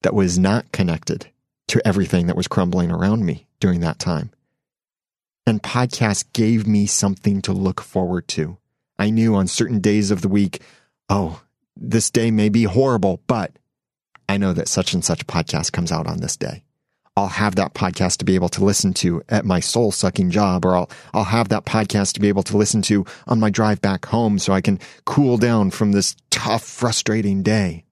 that 0.03 0.13
was 0.13 0.37
not 0.39 0.71
connected 0.71 1.27
to 1.67 1.85
everything 1.87 2.27
that 2.27 2.35
was 2.35 2.47
crumbling 2.47 2.91
around 2.91 3.25
me 3.25 3.47
during 3.59 3.79
that 3.81 3.99
time 3.99 4.31
and 5.45 5.61
podcasts 5.61 6.25
gave 6.33 6.67
me 6.67 6.85
something 6.85 7.41
to 7.41 7.53
look 7.53 7.81
forward 7.81 8.27
to. 8.29 8.57
I 8.99 9.09
knew 9.09 9.35
on 9.35 9.47
certain 9.47 9.79
days 9.79 10.11
of 10.11 10.21
the 10.21 10.27
week, 10.27 10.61
oh, 11.09 11.41
this 11.75 12.11
day 12.11 12.31
may 12.31 12.49
be 12.49 12.63
horrible, 12.63 13.21
but 13.27 13.51
I 14.29 14.37
know 14.37 14.53
that 14.53 14.67
such 14.67 14.93
and 14.93 15.03
such 15.03 15.27
podcast 15.27 15.71
comes 15.71 15.91
out 15.91 16.07
on 16.07 16.19
this 16.19 16.37
day. 16.37 16.63
I'll 17.17 17.27
have 17.27 17.55
that 17.55 17.73
podcast 17.73 18.17
to 18.17 18.25
be 18.25 18.35
able 18.35 18.49
to 18.49 18.63
listen 18.63 18.93
to 18.95 19.21
at 19.27 19.43
my 19.43 19.59
soul 19.59 19.91
sucking 19.91 20.29
job, 20.31 20.63
or 20.63 20.75
I'll, 20.75 20.89
I'll 21.13 21.25
have 21.25 21.49
that 21.49 21.65
podcast 21.65 22.13
to 22.13 22.21
be 22.21 22.29
able 22.29 22.43
to 22.43 22.55
listen 22.55 22.81
to 22.83 23.05
on 23.27 23.39
my 23.39 23.49
drive 23.49 23.81
back 23.81 24.05
home 24.05 24.39
so 24.39 24.53
I 24.53 24.61
can 24.61 24.79
cool 25.05 25.37
down 25.37 25.71
from 25.71 25.91
this 25.91 26.15
tough, 26.29 26.63
frustrating 26.63 27.43
day. 27.43 27.83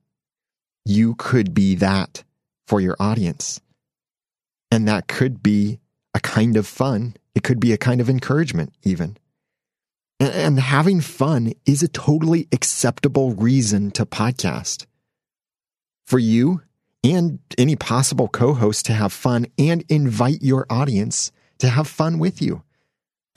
You 0.85 1.15
could 1.15 1.53
be 1.53 1.75
that 1.75 2.23
for 2.67 2.81
your 2.81 2.95
audience. 2.99 3.61
And 4.71 4.87
that 4.87 5.07
could 5.07 5.41
be 5.41 5.79
a 6.13 6.19
kind 6.19 6.57
of 6.57 6.67
fun 6.67 7.15
it 7.39 7.43
could 7.43 7.61
be 7.61 7.71
a 7.71 7.77
kind 7.77 8.01
of 8.01 8.09
encouragement, 8.09 8.73
even. 8.83 9.15
And 10.19 10.59
having 10.59 10.99
fun 10.99 11.53
is 11.65 11.81
a 11.81 11.87
totally 11.87 12.49
acceptable 12.51 13.33
reason 13.33 13.91
to 13.91 14.05
podcast. 14.05 14.85
For 16.05 16.19
you 16.19 16.61
and 17.01 17.39
any 17.57 17.77
possible 17.77 18.27
co 18.27 18.53
host 18.53 18.85
to 18.87 18.93
have 18.93 19.13
fun 19.13 19.45
and 19.57 19.85
invite 19.87 20.41
your 20.41 20.65
audience 20.69 21.31
to 21.59 21.69
have 21.69 21.87
fun 21.87 22.19
with 22.19 22.41
you. 22.41 22.63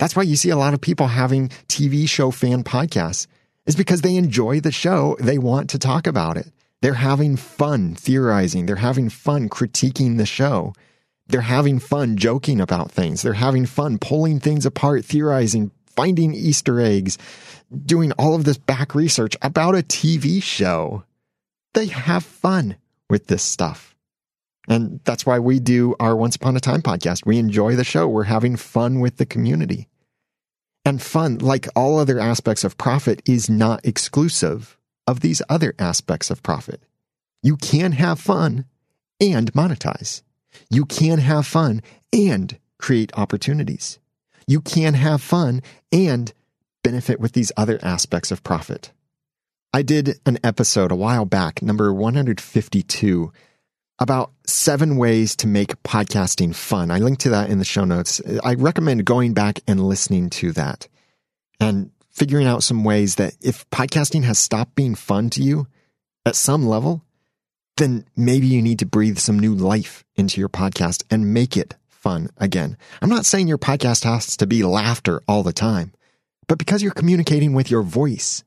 That's 0.01 0.17
why 0.17 0.25
you 0.25 0.35
see 0.35 0.51
a 0.51 0.57
lot 0.57 0.75
of 0.75 0.81
people 0.81 1.07
having 1.07 1.51
TV 1.69 2.09
show 2.09 2.33
fan 2.33 2.65
podcasts, 2.65 3.29
is 3.67 3.77
because 3.77 4.01
they 4.01 4.17
enjoy 4.17 4.59
the 4.59 4.73
show. 4.73 5.17
They 5.21 5.39
want 5.39 5.71
to 5.71 5.79
talk 5.79 6.09
about 6.09 6.37
it. 6.37 6.51
They're 6.83 6.95
having 6.95 7.37
fun 7.37 7.95
theorizing. 7.95 8.67
They're 8.67 8.77
having 8.77 9.09
fun 9.09 9.49
critiquing 9.49 10.19
the 10.19 10.27
show. 10.27 10.75
They're 11.29 11.41
having 11.41 11.79
fun 11.79 12.17
joking 12.17 12.61
about 12.61 12.91
things. 12.91 13.23
They're 13.23 13.35
having 13.35 13.67
fun 13.67 13.99
pulling 13.99 14.41
things 14.41 14.67
apart, 14.67 15.05
theorizing, 15.05 15.71
finding 15.95 16.35
Easter 16.35 16.81
eggs, 16.81 17.19
doing 17.87 18.11
all 18.13 18.35
of 18.35 18.45
this 18.45 18.59
back 18.59 18.97
research 18.97 19.37
about 19.43 19.77
a 19.77 19.85
TV 19.85 20.43
show. 20.43 21.05
They 21.73 21.87
have 21.87 22.25
fun 22.25 22.77
with 23.09 23.29
this 23.29 23.45
stuff. 23.45 23.95
And 24.69 24.99
that's 25.05 25.25
why 25.25 25.39
we 25.39 25.61
do 25.61 25.95
our 26.01 26.17
Once 26.17 26.35
Upon 26.35 26.57
a 26.57 26.61
Time 26.61 26.83
podcast. 26.83 27.25
We 27.25 27.39
enjoy 27.39 27.77
the 27.77 27.85
show. 27.85 28.09
We're 28.09 28.25
having 28.25 28.57
fun 28.57 28.99
with 28.99 29.19
the 29.19 29.27
community. 29.27 29.89
And 30.85 31.01
fun, 31.01 31.39
like 31.39 31.69
all 31.77 32.01
other 32.01 32.19
aspects 32.19 32.65
of 32.65 32.77
profit, 32.77 33.23
is 33.25 33.49
not 33.49 33.87
exclusive 33.87 34.77
of 35.07 35.21
these 35.21 35.43
other 35.49 35.75
aspects 35.79 36.31
of 36.31 36.43
profit. 36.43 36.83
You 37.43 37.57
can 37.57 37.93
have 37.93 38.21
fun 38.21 38.67
and 39.21 39.53
monetize. 39.53 40.23
You 40.71 40.85
can 40.85 41.19
have 41.19 41.47
fun 41.47 41.83
and 42.13 42.59
create 42.79 43.13
opportunities. 43.15 43.99
You 44.47 44.61
can 44.61 44.95
have 44.95 45.23
fun 45.23 45.63
and 45.91 46.33
benefit 46.83 47.21
with 47.21 47.33
these 47.33 47.53
other 47.57 47.79
aspects 47.83 48.31
of 48.31 48.43
profit. 48.43 48.93
I 49.73 49.83
did 49.83 50.19
an 50.27 50.39
episode 50.45 50.93
a 50.93 50.97
while 50.97 51.25
back, 51.25 51.63
number 51.63 51.93
152, 51.93 53.33
about 53.99 54.33
seven 54.47 54.97
ways 54.97 55.37
to 55.37 55.47
make 55.47 55.83
podcasting 55.83 56.55
fun. 56.55 56.91
I 56.91 56.99
linked 56.99 57.23
to 57.23 57.31
that 57.31 57.49
in 57.49 57.59
the 57.59 57.65
show 57.65 57.85
notes. 57.85 58.21
I 58.45 58.55
recommend 58.55 59.05
going 59.05 59.33
back 59.33 59.61
and 59.67 59.81
listening 59.81 60.29
to 60.31 60.53
that. 60.53 60.89
And 61.61 61.91
figuring 62.13 62.47
out 62.47 62.63
some 62.63 62.85
ways 62.85 63.17
that 63.17 63.35
if 63.41 63.69
podcasting 63.71 64.25
has 64.25 64.39
stopped 64.39 64.75
being 64.75 64.95
fun 64.95 65.31
to 65.31 65.43
you 65.43 65.67
at 66.25 66.37
some 66.37 66.67
level, 66.67 67.03
then 67.79 68.05
maybe 68.17 68.47
you 68.47 68.63
need 68.63 68.79
to 68.79 68.87
breathe 68.87 69.19
some 69.19 69.39
new 69.39 69.55
life 69.55 70.05
into 70.15 70.39
your 70.39 70.49
podcast 70.49 71.03
and 71.11 71.35
make 71.35 71.57
it 71.57 71.75
fun 71.89 72.29
again. 72.37 72.77
I'm 73.01 73.09
not 73.09 73.25
saying 73.25 73.49
your 73.49 73.59
podcast 73.59 74.05
has 74.05 74.37
to 74.37 74.47
be 74.47 74.63
laughter 74.63 75.23
all 75.27 75.43
the 75.43 75.53
time, 75.53 75.93
but 76.49 76.59
because 76.59 76.83
you're 76.83 76.93
communicating 76.93 77.55
with 77.55 77.71
your 77.71 77.83
voice, 77.83 78.45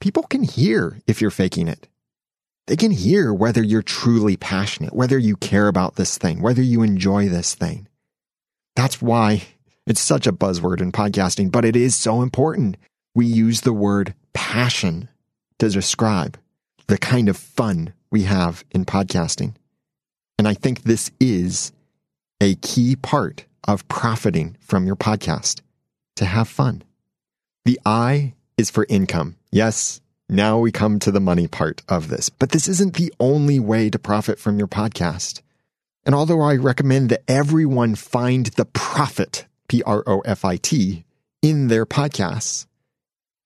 people 0.00 0.24
can 0.24 0.42
hear 0.42 1.00
if 1.06 1.20
you're 1.20 1.30
faking 1.30 1.68
it. 1.68 1.88
They 2.66 2.76
can 2.76 2.90
hear 2.90 3.32
whether 3.32 3.62
you're 3.62 3.82
truly 3.82 4.36
passionate, 4.36 4.94
whether 4.94 5.16
you 5.18 5.36
care 5.36 5.68
about 5.68 5.96
this 5.96 6.18
thing, 6.18 6.42
whether 6.42 6.60
you 6.60 6.82
enjoy 6.82 7.28
this 7.28 7.54
thing. 7.54 7.88
That's 8.76 9.00
why 9.00 9.44
it's 9.88 10.00
such 10.00 10.26
a 10.26 10.32
buzzword 10.32 10.82
in 10.82 10.92
podcasting, 10.92 11.50
but 11.50 11.64
it 11.64 11.74
is 11.74 11.96
so 11.96 12.20
important. 12.20 12.76
We 13.14 13.24
use 13.24 13.62
the 13.62 13.72
word 13.72 14.14
passion 14.34 15.08
to 15.58 15.70
describe 15.70 16.38
the 16.88 16.98
kind 16.98 17.28
of 17.28 17.38
fun 17.38 17.94
we 18.10 18.24
have 18.24 18.64
in 18.70 18.84
podcasting. 18.84 19.54
And 20.38 20.46
I 20.46 20.52
think 20.52 20.82
this 20.82 21.10
is 21.18 21.72
a 22.38 22.54
key 22.56 22.96
part 22.96 23.46
of 23.66 23.88
profiting 23.88 24.58
from 24.60 24.86
your 24.86 24.94
podcast 24.94 25.62
to 26.16 26.26
have 26.26 26.48
fun. 26.48 26.84
The 27.64 27.80
I 27.86 28.34
is 28.58 28.70
for 28.70 28.84
income. 28.90 29.36
Yes, 29.50 30.02
now 30.28 30.58
we 30.58 30.70
come 30.70 30.98
to 30.98 31.10
the 31.10 31.18
money 31.18 31.48
part 31.48 31.80
of 31.88 32.08
this, 32.08 32.28
but 32.28 32.50
this 32.50 32.68
isn't 32.68 32.94
the 32.94 33.12
only 33.18 33.58
way 33.58 33.88
to 33.88 33.98
profit 33.98 34.38
from 34.38 34.58
your 34.58 34.68
podcast. 34.68 35.40
And 36.04 36.14
although 36.14 36.42
I 36.42 36.56
recommend 36.56 37.08
that 37.08 37.22
everyone 37.26 37.94
find 37.94 38.46
the 38.46 38.66
profit, 38.66 39.46
P 39.68 39.82
R 39.84 40.02
O 40.06 40.20
F 40.20 40.44
I 40.44 40.56
T, 40.56 41.04
in 41.42 41.68
their 41.68 41.86
podcasts, 41.86 42.66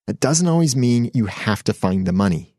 it 0.08 0.20
doesn't 0.20 0.48
always 0.48 0.74
mean 0.74 1.10
you 1.14 1.26
have 1.26 1.62
to 1.64 1.72
find 1.72 2.06
the 2.06 2.12
money. 2.12 2.54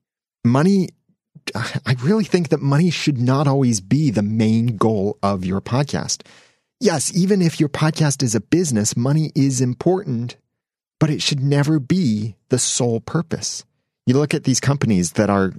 Money, 0.45 0.89
I 1.55 1.95
really 2.01 2.23
think 2.23 2.49
that 2.49 2.61
money 2.61 2.89
should 2.89 3.17
not 3.17 3.47
always 3.47 3.81
be 3.81 4.11
the 4.11 4.21
main 4.21 4.77
goal 4.77 5.17
of 5.23 5.45
your 5.45 5.61
podcast. 5.61 6.23
Yes, 6.79 7.15
even 7.15 7.41
if 7.41 7.59
your 7.59 7.69
podcast 7.69 8.23
is 8.23 8.35
a 8.35 8.41
business, 8.41 8.97
money 8.97 9.31
is 9.35 9.61
important, 9.61 10.35
but 10.99 11.09
it 11.09 11.21
should 11.21 11.41
never 11.41 11.79
be 11.79 12.35
the 12.49 12.59
sole 12.59 12.99
purpose. 12.99 13.63
You 14.05 14.15
look 14.15 14.33
at 14.33 14.43
these 14.43 14.59
companies 14.59 15.13
that 15.13 15.29
are 15.29 15.53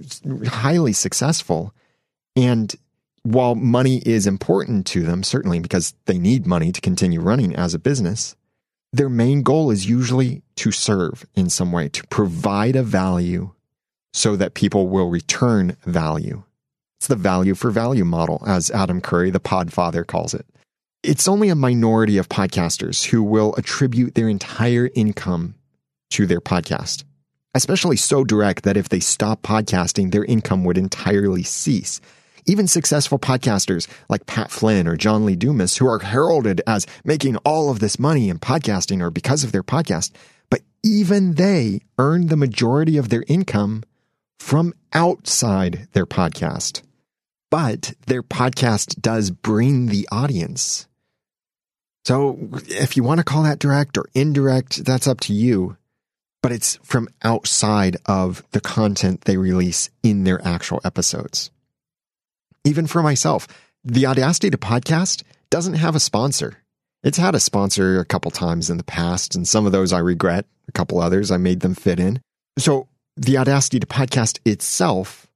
highly 0.45 0.93
successful, 0.93 1.73
and 2.35 2.75
while 3.25 3.55
money 3.55 4.03
is 4.05 4.27
important 4.27 4.85
to 4.85 5.01
them, 5.01 5.23
certainly 5.23 5.59
because 5.59 5.95
they 6.05 6.19
need 6.19 6.45
money 6.45 6.71
to 6.71 6.79
continue 6.79 7.19
running 7.19 7.55
as 7.55 7.73
a 7.73 7.79
business, 7.79 8.35
their 8.93 9.09
main 9.09 9.41
goal 9.41 9.71
is 9.71 9.89
usually 9.89 10.43
to 10.57 10.71
serve 10.71 11.25
in 11.33 11.49
some 11.49 11.71
way, 11.71 11.89
to 11.89 12.05
provide 12.07 12.75
a 12.75 12.83
value 12.83 13.49
so 14.13 14.35
that 14.35 14.53
people 14.53 14.87
will 14.87 15.09
return 15.09 15.75
value. 15.85 16.43
It's 16.99 17.07
the 17.07 17.15
value 17.15 17.55
for 17.55 17.71
value 17.71 18.05
model, 18.05 18.43
as 18.45 18.69
Adam 18.69 19.01
Curry, 19.01 19.31
the 19.31 19.39
podfather, 19.39 20.05
calls 20.05 20.35
it. 20.35 20.45
It's 21.01 21.27
only 21.27 21.49
a 21.49 21.55
minority 21.55 22.19
of 22.19 22.29
podcasters 22.29 23.05
who 23.05 23.23
will 23.23 23.55
attribute 23.55 24.13
their 24.13 24.29
entire 24.29 24.91
income 24.93 25.55
to 26.11 26.27
their 26.27 26.41
podcast, 26.41 27.03
especially 27.55 27.97
so 27.97 28.23
direct 28.23 28.63
that 28.65 28.77
if 28.77 28.89
they 28.89 28.99
stop 28.99 29.41
podcasting, 29.41 30.11
their 30.11 30.25
income 30.25 30.63
would 30.63 30.77
entirely 30.77 31.41
cease. 31.41 32.01
Even 32.47 32.67
successful 32.67 33.17
podcasters 33.17 33.87
like 34.07 34.27
Pat 34.27 34.51
Flynn 34.51 34.87
or 34.87 34.95
John 34.95 35.25
Lee 35.25 35.35
Dumas, 35.35 35.77
who 35.77 35.87
are 35.87 35.99
heralded 35.99 36.61
as 36.67 36.85
making 37.03 37.37
all 37.37 37.71
of 37.71 37.79
this 37.79 37.97
money 37.97 38.29
in 38.29 38.37
podcasting 38.37 39.01
or 39.01 39.09
because 39.09 39.43
of 39.43 39.51
their 39.51 39.63
podcast, 39.63 40.11
but 40.51 40.61
even 40.83 41.35
they 41.35 41.79
earn 41.97 42.27
the 42.27 42.37
majority 42.37 42.97
of 42.97 43.09
their 43.09 43.23
income 43.27 43.83
from 44.39 44.73
outside 44.93 45.87
their 45.93 46.05
podcast. 46.05 46.83
But 47.49 47.93
their 48.05 48.21
podcast 48.21 49.01
does 49.01 49.31
bring 49.31 49.87
the 49.87 50.07
audience. 50.11 50.87
So 52.03 52.37
if 52.67 52.95
you 52.95 53.03
want 53.03 53.17
to 53.17 53.23
call 53.23 53.41
that 53.43 53.57
direct 53.57 53.97
or 53.97 54.05
indirect, 54.13 54.85
that's 54.85 55.07
up 55.07 55.19
to 55.21 55.33
you. 55.33 55.77
But 56.43 56.51
it's 56.51 56.75
from 56.83 57.07
outside 57.23 57.97
of 58.05 58.43
the 58.51 58.61
content 58.61 59.21
they 59.21 59.37
release 59.37 59.89
in 60.03 60.25
their 60.25 60.45
actual 60.45 60.79
episodes. 60.83 61.49
Even 62.65 62.87
for 62.87 63.03
myself, 63.03 63.47
the 63.83 64.07
Audacity 64.07 64.49
to 64.49 64.57
Podcast 64.57 65.21
doesn't 65.51 65.75
have 65.75 65.95
a 65.95 65.99
sponsor. 65.99 66.63
It's 67.03 67.19
had 67.19 67.35
a 67.35 67.39
sponsor 67.39 67.99
a 67.99 68.05
couple 68.05 68.31
times 68.31 68.71
in 68.71 68.77
the 68.77 68.83
past, 68.83 69.35
and 69.35 69.47
some 69.47 69.67
of 69.67 69.71
those 69.71 69.93
I 69.93 69.99
regret. 69.99 70.47
A 70.67 70.71
couple 70.71 70.99
others 70.99 71.29
I 71.29 71.37
made 71.37 71.59
them 71.59 71.75
fit 71.75 71.99
in. 71.99 72.19
So 72.57 72.87
the 73.15 73.37
Audacity 73.37 73.79
to 73.79 73.85
Podcast 73.85 74.39
itself 74.45 75.27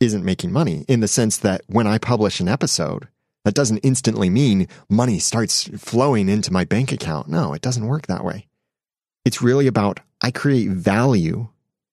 isn't 0.00 0.24
making 0.24 0.50
money 0.50 0.86
in 0.88 1.00
the 1.00 1.08
sense 1.08 1.36
that 1.36 1.60
when 1.66 1.86
I 1.86 1.98
publish 1.98 2.40
an 2.40 2.48
episode, 2.48 3.06
that 3.44 3.54
doesn't 3.54 3.78
instantly 3.78 4.30
mean 4.30 4.66
money 4.88 5.18
starts 5.18 5.68
flowing 5.76 6.30
into 6.30 6.54
my 6.54 6.64
bank 6.64 6.90
account. 6.90 7.28
No, 7.28 7.52
it 7.52 7.60
doesn't 7.60 7.86
work 7.86 8.06
that 8.06 8.24
way. 8.24 8.46
It's 9.26 9.42
really 9.42 9.66
about 9.66 10.00
I 10.22 10.30
create 10.30 10.70
value 10.70 11.48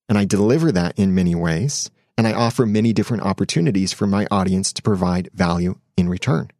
and 0.07 0.17
I 0.17 0.23
deliver 0.23 0.71
that 0.71 0.97
in 0.97 1.13
many 1.13 1.35
ways 1.35 1.91
and 2.19 2.27
I 2.27 2.33
offer 2.33 2.65
many 2.65 2.91
different 2.91 3.23
opportunities 3.23 3.93
for 3.93 4.05
my 4.05 4.27
audience 4.29 4.73
to 4.73 4.81
provide 4.81 5.29
value 5.33 5.79
in 5.95 6.09
return. 6.09 6.51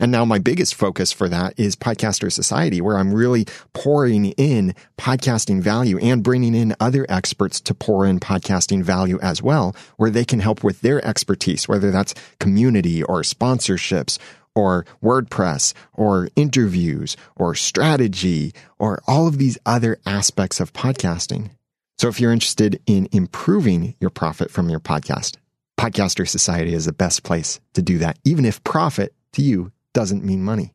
And 0.00 0.10
now 0.10 0.24
my 0.24 0.40
biggest 0.40 0.74
focus 0.74 1.12
for 1.12 1.28
that 1.28 1.54
is 1.56 1.76
Podcaster 1.76 2.30
Society, 2.32 2.80
where 2.80 2.98
I'm 2.98 3.14
really 3.14 3.46
pouring 3.72 4.32
in 4.32 4.74
podcasting 4.98 5.60
value 5.60 5.96
and 5.98 6.24
bringing 6.24 6.56
in 6.56 6.74
other 6.80 7.06
experts 7.08 7.60
to 7.60 7.72
pour 7.72 8.04
in 8.04 8.18
podcasting 8.18 8.82
value 8.82 9.20
as 9.22 9.40
well, 9.40 9.76
where 9.96 10.10
they 10.10 10.24
can 10.24 10.40
help 10.40 10.64
with 10.64 10.80
their 10.80 11.02
expertise, 11.06 11.68
whether 11.68 11.92
that's 11.92 12.14
community 12.40 13.04
or 13.04 13.20
sponsorships 13.20 14.18
or 14.56 14.84
WordPress 15.04 15.72
or 15.92 16.30
interviews 16.34 17.16
or 17.36 17.54
strategy 17.54 18.52
or 18.80 19.00
all 19.06 19.28
of 19.28 19.38
these 19.38 19.56
other 19.64 19.98
aspects 20.04 20.58
of 20.58 20.72
podcasting. 20.72 21.50
So 21.98 22.08
if 22.08 22.20
you're 22.20 22.32
interested 22.32 22.80
in 22.86 23.08
improving 23.12 23.94
your 24.00 24.10
profit 24.10 24.50
from 24.50 24.68
your 24.68 24.80
podcast, 24.80 25.36
Podcaster 25.78 26.28
Society 26.28 26.74
is 26.74 26.84
the 26.84 26.92
best 26.92 27.22
place 27.22 27.60
to 27.74 27.82
do 27.82 27.98
that, 27.98 28.18
even 28.24 28.44
if 28.44 28.62
profit 28.64 29.14
to 29.32 29.42
you 29.42 29.72
doesn't 29.94 30.24
mean 30.24 30.42
money. 30.42 30.74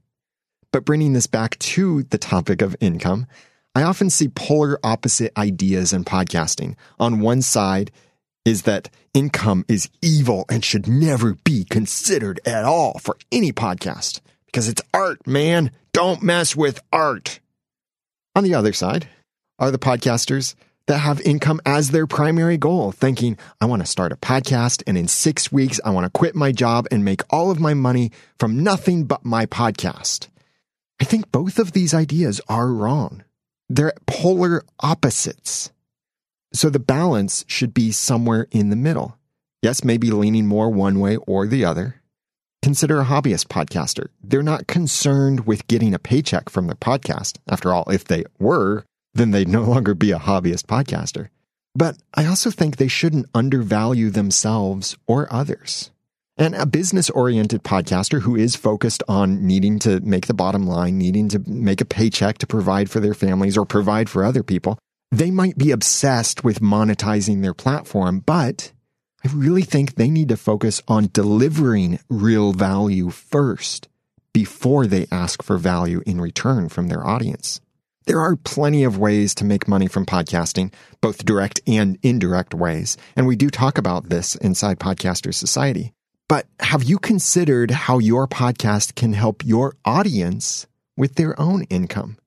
But 0.71 0.85
bringing 0.85 1.13
this 1.13 1.27
back 1.27 1.59
to 1.59 2.03
the 2.03 2.17
topic 2.17 2.61
of 2.61 2.75
income, 2.79 3.27
I 3.75 3.83
often 3.83 4.09
see 4.09 4.29
polar 4.29 4.79
opposite 4.83 5.31
ideas 5.37 5.93
in 5.93 6.05
podcasting. 6.05 6.75
On 6.99 7.19
one 7.19 7.41
side 7.41 7.91
is 8.43 8.63
that 8.63 8.89
income 9.13 9.63
is 9.67 9.89
evil 10.01 10.45
and 10.49 10.65
should 10.65 10.87
never 10.87 11.35
be 11.43 11.65
considered 11.65 12.39
at 12.45 12.63
all 12.63 12.97
for 12.99 13.15
any 13.31 13.51
podcast 13.51 14.21
because 14.47 14.67
it's 14.67 14.81
art, 14.93 15.25
man. 15.27 15.71
Don't 15.93 16.23
mess 16.23 16.55
with 16.55 16.81
art. 16.91 17.39
On 18.35 18.43
the 18.43 18.55
other 18.55 18.73
side 18.73 19.07
are 19.59 19.71
the 19.71 19.77
podcasters 19.77 20.55
that 20.87 20.99
have 20.99 21.21
income 21.21 21.61
as 21.65 21.91
their 21.91 22.07
primary 22.07 22.57
goal, 22.57 22.91
thinking, 22.91 23.37
I 23.59 23.65
want 23.65 23.81
to 23.81 23.85
start 23.85 24.11
a 24.11 24.17
podcast 24.17 24.83
and 24.87 24.97
in 24.97 25.07
six 25.07 25.51
weeks, 25.51 25.79
I 25.85 25.91
want 25.91 26.05
to 26.05 26.17
quit 26.17 26.35
my 26.35 26.51
job 26.51 26.87
and 26.91 27.05
make 27.05 27.21
all 27.29 27.51
of 27.51 27.59
my 27.59 27.73
money 27.73 28.11
from 28.39 28.63
nothing 28.63 29.05
but 29.05 29.23
my 29.23 29.45
podcast. 29.45 30.27
I 30.99 31.03
think 31.03 31.31
both 31.31 31.59
of 31.59 31.71
these 31.71 31.93
ideas 31.93 32.41
are 32.47 32.67
wrong. 32.67 33.23
They're 33.69 33.93
polar 34.05 34.63
opposites. 34.81 35.71
So 36.53 36.69
the 36.69 36.79
balance 36.79 37.45
should 37.47 37.73
be 37.73 37.91
somewhere 37.91 38.47
in 38.51 38.69
the 38.69 38.75
middle. 38.75 39.17
Yes, 39.61 39.83
maybe 39.83 40.11
leaning 40.11 40.47
more 40.47 40.69
one 40.69 40.99
way 40.99 41.17
or 41.17 41.47
the 41.47 41.63
other. 41.63 42.01
Consider 42.61 42.99
a 42.99 43.05
hobbyist 43.05 43.47
podcaster. 43.47 44.07
They're 44.21 44.43
not 44.43 44.67
concerned 44.67 45.47
with 45.47 45.67
getting 45.67 45.93
a 45.93 45.99
paycheck 45.99 46.49
from 46.49 46.67
their 46.67 46.75
podcast. 46.75 47.37
After 47.49 47.73
all, 47.73 47.89
if 47.89 48.03
they 48.05 48.23
were, 48.37 48.85
then 49.13 49.31
they'd 49.31 49.47
no 49.47 49.63
longer 49.63 49.93
be 49.93 50.11
a 50.11 50.19
hobbyist 50.19 50.65
podcaster. 50.65 51.29
But 51.73 51.97
I 52.13 52.25
also 52.25 52.51
think 52.51 52.77
they 52.77 52.87
shouldn't 52.87 53.29
undervalue 53.33 54.09
themselves 54.09 54.97
or 55.07 55.31
others. 55.31 55.91
And 56.37 56.55
a 56.55 56.65
business 56.65 57.09
oriented 57.09 57.63
podcaster 57.63 58.21
who 58.21 58.35
is 58.35 58.55
focused 58.55 59.03
on 59.07 59.45
needing 59.45 59.79
to 59.79 59.99
make 59.99 60.27
the 60.27 60.33
bottom 60.33 60.65
line, 60.65 60.97
needing 60.97 61.29
to 61.29 61.39
make 61.45 61.81
a 61.81 61.85
paycheck 61.85 62.39
to 62.39 62.47
provide 62.47 62.89
for 62.89 62.99
their 62.99 63.13
families 63.13 63.57
or 63.57 63.65
provide 63.65 64.09
for 64.09 64.23
other 64.23 64.43
people, 64.43 64.77
they 65.11 65.29
might 65.29 65.57
be 65.57 65.71
obsessed 65.71 66.43
with 66.43 66.61
monetizing 66.61 67.41
their 67.41 67.53
platform, 67.53 68.21
but 68.25 68.71
I 69.23 69.29
really 69.33 69.61
think 69.61 69.95
they 69.95 70.09
need 70.09 70.29
to 70.29 70.37
focus 70.37 70.81
on 70.87 71.09
delivering 71.13 71.99
real 72.09 72.53
value 72.53 73.09
first 73.09 73.87
before 74.33 74.87
they 74.87 75.07
ask 75.11 75.43
for 75.43 75.57
value 75.57 76.01
in 76.05 76.21
return 76.21 76.69
from 76.69 76.87
their 76.87 77.05
audience. 77.05 77.61
There 78.05 78.19
are 78.19 78.35
plenty 78.35 78.83
of 78.83 78.97
ways 78.97 79.35
to 79.35 79.45
make 79.45 79.67
money 79.67 79.87
from 79.87 80.07
podcasting, 80.07 80.73
both 81.01 81.23
direct 81.23 81.61
and 81.67 81.99
indirect 82.01 82.55
ways. 82.55 82.97
And 83.15 83.27
we 83.27 83.35
do 83.35 83.51
talk 83.51 83.77
about 83.77 84.09
this 84.09 84.35
inside 84.37 84.79
Podcaster 84.79 85.31
Society. 85.31 85.93
But 86.27 86.47
have 86.61 86.83
you 86.83 86.97
considered 86.97 87.69
how 87.69 87.99
your 87.99 88.27
podcast 88.27 88.95
can 88.95 89.13
help 89.13 89.45
your 89.45 89.75
audience 89.85 90.65
with 90.97 91.13
their 91.13 91.39
own 91.39 91.63
income? 91.65 92.17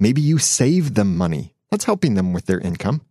Maybe 0.00 0.20
you 0.20 0.38
save 0.38 0.94
them 0.94 1.16
money. 1.16 1.54
That's 1.70 1.84
helping 1.84 2.14
them 2.14 2.32
with 2.32 2.46
their 2.46 2.60
income. 2.60 3.02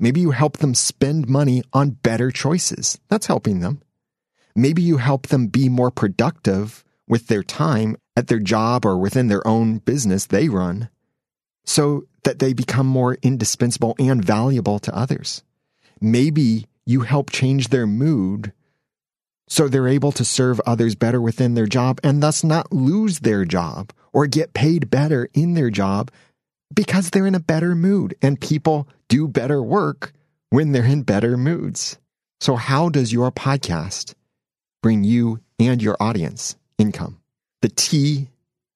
Maybe 0.00 0.20
you 0.20 0.32
help 0.32 0.56
them 0.56 0.74
spend 0.74 1.28
money 1.28 1.62
on 1.72 1.90
better 1.90 2.32
choices. 2.32 2.98
That's 3.08 3.28
helping 3.28 3.60
them. 3.60 3.80
Maybe 4.56 4.82
you 4.82 4.96
help 4.96 5.28
them 5.28 5.46
be 5.46 5.68
more 5.68 5.92
productive 5.92 6.82
with 7.06 7.28
their 7.28 7.44
time 7.44 7.96
at 8.16 8.26
their 8.26 8.40
job 8.40 8.84
or 8.84 8.98
within 8.98 9.28
their 9.28 9.46
own 9.46 9.78
business 9.78 10.26
they 10.26 10.48
run 10.48 10.88
so 11.64 12.04
that 12.24 12.38
they 12.38 12.52
become 12.52 12.86
more 12.86 13.16
indispensable 13.22 13.94
and 13.98 14.24
valuable 14.24 14.78
to 14.78 14.96
others. 14.96 15.42
Maybe 16.00 16.66
you 16.86 17.00
help 17.00 17.30
change 17.30 17.68
their 17.68 17.86
mood 17.86 18.52
so 19.48 19.68
they're 19.68 19.88
able 19.88 20.12
to 20.12 20.24
serve 20.24 20.60
others 20.60 20.94
better 20.94 21.20
within 21.20 21.54
their 21.54 21.66
job 21.66 22.00
and 22.02 22.22
thus 22.22 22.42
not 22.42 22.72
lose 22.72 23.20
their 23.20 23.44
job 23.44 23.92
or 24.12 24.26
get 24.26 24.54
paid 24.54 24.90
better 24.90 25.28
in 25.34 25.54
their 25.54 25.70
job 25.70 26.10
because 26.74 27.10
they're 27.10 27.26
in 27.26 27.34
a 27.34 27.40
better 27.40 27.74
mood 27.74 28.16
and 28.22 28.40
people 28.40 28.88
do 29.08 29.28
better 29.28 29.62
work 29.62 30.12
when 30.50 30.72
they're 30.72 30.84
in 30.84 31.02
better 31.02 31.36
moods. 31.36 31.98
So, 32.40 32.56
how 32.56 32.88
does 32.88 33.12
your 33.12 33.30
podcast 33.30 34.14
bring 34.82 35.04
you 35.04 35.40
and 35.58 35.82
your 35.82 35.96
audience 36.00 36.56
income? 36.78 37.20
The 37.62 37.68
T 37.68 38.28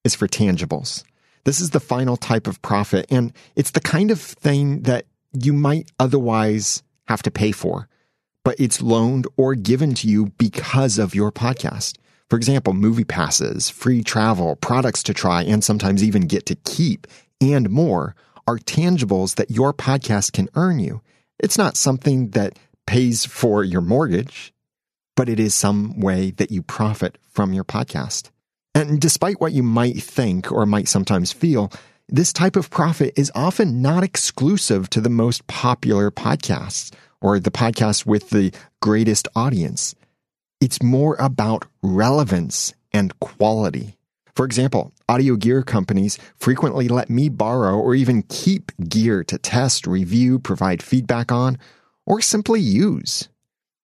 is 0.03 0.15
for 0.15 0.27
tangibles. 0.27 1.03
This 1.43 1.61
is 1.61 1.71
the 1.71 1.79
final 1.79 2.17
type 2.17 2.47
of 2.47 2.61
profit, 2.61 3.05
and 3.09 3.33
it's 3.55 3.71
the 3.71 3.79
kind 3.79 4.11
of 4.11 4.19
thing 4.19 4.81
that 4.83 5.05
you 5.33 5.53
might 5.53 5.91
otherwise 5.99 6.83
have 7.07 7.23
to 7.23 7.31
pay 7.31 7.51
for, 7.51 7.87
but 8.43 8.59
it's 8.59 8.81
loaned 8.81 9.27
or 9.37 9.55
given 9.55 9.93
to 9.95 10.07
you 10.07 10.27
because 10.37 10.99
of 10.99 11.15
your 11.15 11.31
podcast. 11.31 11.97
For 12.29 12.35
example, 12.35 12.73
movie 12.73 13.03
passes, 13.03 13.69
free 13.69 14.03
travel, 14.03 14.55
products 14.57 15.01
to 15.03 15.13
try, 15.13 15.43
and 15.43 15.63
sometimes 15.63 16.03
even 16.03 16.27
get 16.27 16.45
to 16.47 16.55
keep, 16.55 17.07
and 17.41 17.69
more 17.69 18.15
are 18.47 18.57
tangibles 18.57 19.35
that 19.35 19.51
your 19.51 19.73
podcast 19.73 20.33
can 20.33 20.49
earn 20.55 20.79
you. 20.79 21.01
It's 21.39 21.57
not 21.57 21.77
something 21.77 22.29
that 22.31 22.59
pays 22.85 23.25
for 23.25 23.63
your 23.63 23.81
mortgage, 23.81 24.53
but 25.15 25.29
it 25.29 25.39
is 25.39 25.53
some 25.53 25.99
way 25.99 26.31
that 26.31 26.51
you 26.51 26.61
profit 26.61 27.17
from 27.29 27.53
your 27.53 27.63
podcast. 27.63 28.29
And 28.75 28.99
despite 28.99 29.41
what 29.41 29.53
you 29.53 29.63
might 29.63 30.01
think 30.01 30.51
or 30.51 30.65
might 30.65 30.87
sometimes 30.87 31.31
feel, 31.31 31.71
this 32.07 32.33
type 32.33 32.55
of 32.55 32.69
profit 32.69 33.13
is 33.15 33.31
often 33.35 33.81
not 33.81 34.03
exclusive 34.03 34.89
to 34.91 35.01
the 35.01 35.09
most 35.09 35.45
popular 35.47 36.09
podcasts 36.11 36.91
or 37.21 37.39
the 37.39 37.51
podcast 37.51 38.05
with 38.05 38.29
the 38.29 38.51
greatest 38.81 39.27
audience. 39.35 39.95
It's 40.61 40.81
more 40.81 41.15
about 41.19 41.65
relevance 41.81 42.73
and 42.91 43.17
quality. 43.19 43.95
For 44.35 44.45
example, 44.45 44.93
audio 45.07 45.35
gear 45.35 45.63
companies 45.63 46.17
frequently 46.37 46.87
let 46.87 47.09
me 47.09 47.29
borrow 47.29 47.77
or 47.77 47.93
even 47.93 48.23
keep 48.23 48.71
gear 48.87 49.23
to 49.25 49.37
test, 49.37 49.85
review, 49.85 50.39
provide 50.39 50.81
feedback 50.81 51.31
on, 51.31 51.57
or 52.05 52.21
simply 52.21 52.61
use. 52.61 53.27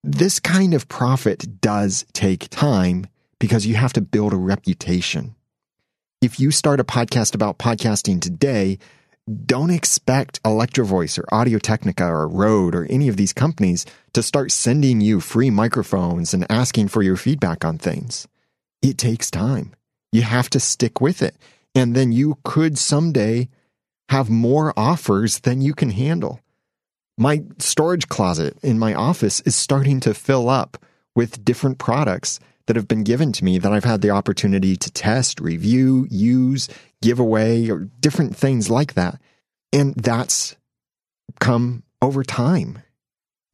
This 0.02 0.40
kind 0.40 0.72
of 0.72 0.88
profit 0.88 1.60
does 1.60 2.06
take 2.12 2.48
time 2.48 3.06
because 3.38 3.66
you 3.66 3.74
have 3.74 3.92
to 3.94 4.00
build 4.00 4.32
a 4.32 4.36
reputation. 4.36 5.34
If 6.22 6.40
you 6.40 6.50
start 6.50 6.80
a 6.80 6.84
podcast 6.84 7.34
about 7.34 7.58
podcasting 7.58 8.20
today, 8.20 8.78
don't 9.44 9.70
expect 9.70 10.40
Electro-Voice 10.44 11.18
or 11.18 11.24
Audio 11.32 11.58
Technica 11.58 12.06
or 12.06 12.28
Rode 12.28 12.74
or 12.74 12.86
any 12.86 13.08
of 13.08 13.16
these 13.16 13.32
companies 13.32 13.84
to 14.12 14.22
start 14.22 14.52
sending 14.52 15.00
you 15.00 15.20
free 15.20 15.50
microphones 15.50 16.32
and 16.32 16.46
asking 16.48 16.88
for 16.88 17.02
your 17.02 17.16
feedback 17.16 17.64
on 17.64 17.76
things. 17.76 18.28
It 18.82 18.98
takes 18.98 19.30
time. 19.30 19.74
You 20.12 20.22
have 20.22 20.48
to 20.50 20.60
stick 20.60 21.00
with 21.00 21.22
it. 21.22 21.36
And 21.74 21.94
then 21.94 22.12
you 22.12 22.38
could 22.44 22.78
someday 22.78 23.48
have 24.08 24.30
more 24.30 24.72
offers 24.76 25.40
than 25.40 25.60
you 25.60 25.74
can 25.74 25.90
handle. 25.90 26.40
My 27.18 27.42
storage 27.58 28.08
closet 28.08 28.56
in 28.62 28.78
my 28.78 28.94
office 28.94 29.40
is 29.40 29.56
starting 29.56 30.00
to 30.00 30.14
fill 30.14 30.48
up 30.48 30.78
with 31.14 31.44
different 31.44 31.78
products 31.78 32.38
that 32.66 32.76
have 32.76 32.88
been 32.88 33.04
given 33.04 33.32
to 33.32 33.44
me 33.44 33.58
that 33.58 33.72
I've 33.72 33.84
had 33.84 34.02
the 34.02 34.10
opportunity 34.10 34.76
to 34.76 34.90
test, 34.90 35.40
review, 35.40 36.06
use, 36.10 36.68
give 37.00 37.18
away, 37.18 37.70
or 37.70 37.88
different 38.00 38.36
things 38.36 38.68
like 38.68 38.94
that. 38.94 39.20
And 39.72 39.94
that's 39.94 40.56
come 41.40 41.82
over 42.02 42.22
time. 42.22 42.82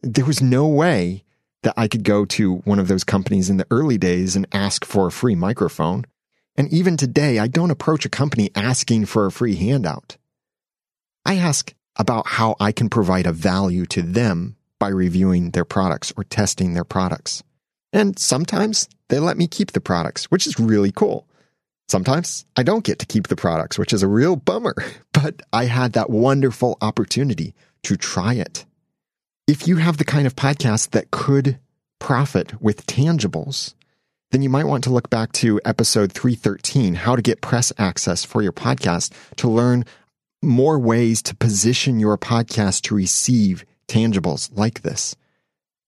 There 0.03 0.25
was 0.25 0.41
no 0.43 0.67
way 0.67 1.25
that 1.63 1.75
I 1.77 1.89
could 1.89 2.05
go 2.05 2.25
to 2.25 2.57
one 2.59 2.79
of 2.79 2.89
those 2.89 3.05
companies 3.05 3.51
in 3.51 3.57
the 3.57 3.67
early 3.71 3.99
days 3.99 4.35
and 4.35 4.47
ask 4.53 4.85
for 4.85 5.07
a 5.07 5.13
free 5.13 5.35
microphone. 5.35 6.05
And 6.57 6.73
even 6.73 6.97
today, 6.97 7.39
I 7.39 7.47
don't 7.47 7.71
approach 7.71 8.05
a 8.05 8.11
company 8.11 8.51
asking 8.55 9.07
for 9.07 9.27
a 9.27 9.33
free 9.33 9.55
handout. 9.55 10.17
I 11.25 11.37
ask 11.37 11.73
about 11.97 12.27
how 12.27 12.57
I 12.59 12.73
can 12.73 12.89
provide 12.89 13.27
a 13.27 13.33
value 13.33 13.87
to 13.87 14.03
them 14.03 14.57
by 14.79 14.89
reviewing 14.89 15.51
their 15.51 15.65
products 15.65 16.13
or 16.17 16.25
testing 16.25 16.75
their 16.75 16.85
products. 16.85 17.43
And 17.93 18.19
sometimes 18.19 18.89
they 19.09 19.19
let 19.19 19.37
me 19.37 19.47
keep 19.47 19.73
the 19.73 19.81
products, 19.81 20.25
which 20.31 20.47
is 20.47 20.59
really 20.59 20.93
cool. 20.93 21.27
Sometimes 21.89 22.47
I 22.57 22.63
don't 22.63 22.85
get 22.85 22.99
to 23.01 23.07
keep 23.07 23.29
the 23.29 23.37
products, 23.37 23.79
which 23.79 23.93
is 23.93 24.03
a 24.03 24.09
real 24.09 24.37
bummer, 24.37 24.75
but 25.13 25.43
I 25.53 25.67
had 25.67 25.93
that 25.93 26.11
wonderful 26.11 26.79
opportunity 26.81 27.55
to 27.83 27.97
try 27.97 28.35
it. 28.35 28.65
If 29.47 29.67
you 29.69 29.77
have 29.77 29.99
the 29.99 30.05
kind 30.05 30.27
of 30.27 30.37
podcast 30.37 30.91
that 30.91 31.11
could 31.11 31.59
profit 31.99 32.63
with 32.63 32.87
tangibles, 32.87 33.75
then 34.31 34.41
you 34.41 34.49
might 34.49 34.65
want 34.65 34.83
to 34.85 34.91
look 34.91 35.11
back 35.11 35.33
to 35.33 35.61
episode 35.65 36.13
313, 36.13 36.95
how 36.95 37.15
to 37.15 37.23
get 37.23 37.43
press 37.43 37.73
access 37.77 38.25
for 38.25 38.41
your 38.41 38.53
podcast 38.53 39.13
to 39.37 39.49
learn 39.49 39.85
more 40.43 40.79
ways 40.79 41.23
to 41.23 41.37
position 41.37 42.01
your 42.01 42.17
podcast 42.17 42.83
to 42.83 42.95
receive 42.95 43.65
tangibles 43.87 44.51
like 44.57 44.83
this. 44.83 45.15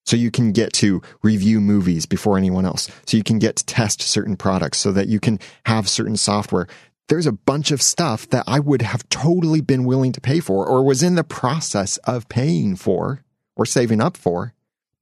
So 0.05 0.17
you 0.17 0.31
can 0.31 0.53
get 0.53 0.73
to 0.75 1.03
review 1.23 1.61
movies 1.61 2.07
before 2.07 2.37
anyone 2.37 2.67
else. 2.67 2.91
So 3.07 3.17
you 3.17 3.23
can 3.23 3.39
get 3.39 3.57
to 3.57 3.65
test 3.65 4.03
certain 4.03 4.37
products 4.37 4.79
so 4.79 4.93
that 4.93 5.09
you 5.09 5.19
can 5.19 5.39
have 5.67 5.89
certain 5.89 6.17
software. 6.17 6.67
There's 7.09 7.27
a 7.27 7.33
bunch 7.33 7.71
of 7.71 7.83
stuff 7.83 8.29
that 8.31 8.45
I 8.47 8.61
would 8.61 8.83
have 8.83 9.09
totally 9.09 9.61
been 9.61 9.85
willing 9.85 10.13
to 10.13 10.21
pay 10.21 10.41
for 10.41 10.67
or 10.67 10.85
was 10.85 11.03
in 11.03 11.15
the 11.15 11.25
process 11.25 11.97
of 11.99 12.29
paying 12.29 12.77
for 12.77 13.23
or 13.57 13.67
saving 13.67 14.01
up 14.01 14.17
for, 14.17 14.53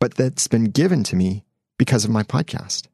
but 0.00 0.14
that's 0.14 0.48
been 0.48 0.64
given 0.64 1.04
to 1.04 1.16
me 1.16 1.44
because 1.78 2.04
of 2.04 2.10
my 2.10 2.22
podcast. 2.22 2.86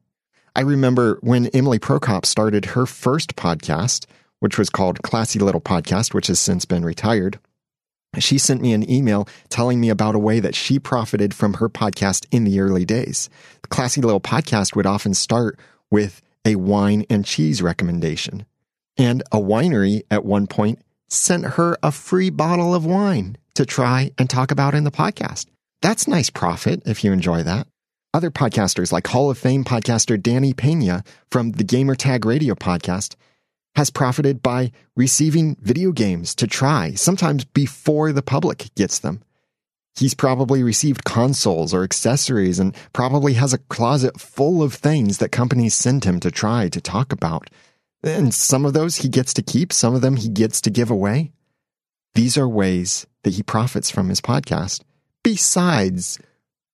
I 0.55 0.61
remember 0.61 1.19
when 1.21 1.47
Emily 1.47 1.79
Prokop 1.79 2.25
started 2.25 2.65
her 2.65 2.85
first 2.85 3.35
podcast, 3.35 4.05
which 4.39 4.57
was 4.57 4.69
called 4.69 5.01
Classy 5.03 5.39
Little 5.39 5.61
Podcast, 5.61 6.13
which 6.13 6.27
has 6.27 6.39
since 6.39 6.65
been 6.65 6.83
retired 6.83 7.39
she 8.17 8.37
sent 8.37 8.61
me 8.61 8.73
an 8.73 8.89
email 8.89 9.27
telling 9.49 9.79
me 9.79 9.89
about 9.89 10.15
a 10.15 10.19
way 10.19 10.39
that 10.39 10.55
she 10.55 10.79
profited 10.79 11.33
from 11.33 11.55
her 11.55 11.69
podcast 11.69 12.25
in 12.31 12.43
the 12.43 12.59
early 12.59 12.85
days. 12.85 13.29
The 13.61 13.67
classy 13.67 14.01
little 14.01 14.19
podcast 14.19 14.75
would 14.75 14.87
often 14.87 15.13
start 15.13 15.59
with 15.91 16.21
a 16.45 16.55
wine 16.55 17.05
and 17.09 17.25
cheese 17.25 17.61
recommendation. 17.61 18.45
And 18.97 19.21
a 19.31 19.37
winery 19.37 20.03
at 20.09 20.25
one 20.25 20.47
point 20.47 20.79
sent 21.07 21.45
her 21.45 21.77
a 21.83 21.91
free 21.91 22.29
bottle 22.29 22.73
of 22.73 22.85
wine 22.85 23.37
to 23.55 23.65
try 23.65 24.11
and 24.17 24.29
talk 24.29 24.51
about 24.51 24.75
in 24.75 24.83
the 24.83 24.91
podcast. 24.91 25.45
That's 25.81 26.07
nice 26.07 26.29
profit 26.29 26.81
if 26.85 27.03
you 27.03 27.11
enjoy 27.11 27.43
that. 27.43 27.67
Other 28.13 28.31
podcasters 28.31 28.91
like 28.91 29.07
Hall 29.07 29.29
of 29.29 29.37
Fame 29.37 29.63
podcaster 29.63 30.21
Danny 30.21 30.53
Pena 30.53 31.03
from 31.29 31.51
the 31.51 31.63
Gamertag 31.63 32.25
Radio 32.25 32.55
podcast 32.55 33.15
has 33.75 33.89
profited 33.89 34.41
by 34.41 34.71
receiving 34.95 35.55
video 35.61 35.91
games 35.91 36.35
to 36.35 36.47
try, 36.47 36.93
sometimes 36.93 37.45
before 37.45 38.11
the 38.11 38.21
public 38.21 38.69
gets 38.75 38.99
them. 38.99 39.21
He's 39.95 40.13
probably 40.13 40.63
received 40.63 41.03
consoles 41.03 41.73
or 41.73 41.83
accessories 41.83 42.59
and 42.59 42.75
probably 42.93 43.33
has 43.33 43.53
a 43.53 43.57
closet 43.57 44.19
full 44.19 44.63
of 44.63 44.73
things 44.73 45.17
that 45.17 45.31
companies 45.31 45.73
send 45.73 46.05
him 46.05 46.19
to 46.21 46.31
try 46.31 46.69
to 46.69 46.79
talk 46.79 47.11
about. 47.11 47.49
And 48.01 48.33
some 48.33 48.65
of 48.65 48.73
those 48.73 48.97
he 48.97 49.09
gets 49.09 49.33
to 49.33 49.41
keep, 49.41 49.73
some 49.73 49.93
of 49.93 50.01
them 50.01 50.15
he 50.15 50.29
gets 50.29 50.61
to 50.61 50.69
give 50.69 50.89
away. 50.89 51.33
These 52.15 52.37
are 52.37 52.47
ways 52.47 53.07
that 53.23 53.33
he 53.33 53.43
profits 53.43 53.91
from 53.91 54.09
his 54.09 54.21
podcast, 54.21 54.81
besides 55.23 56.17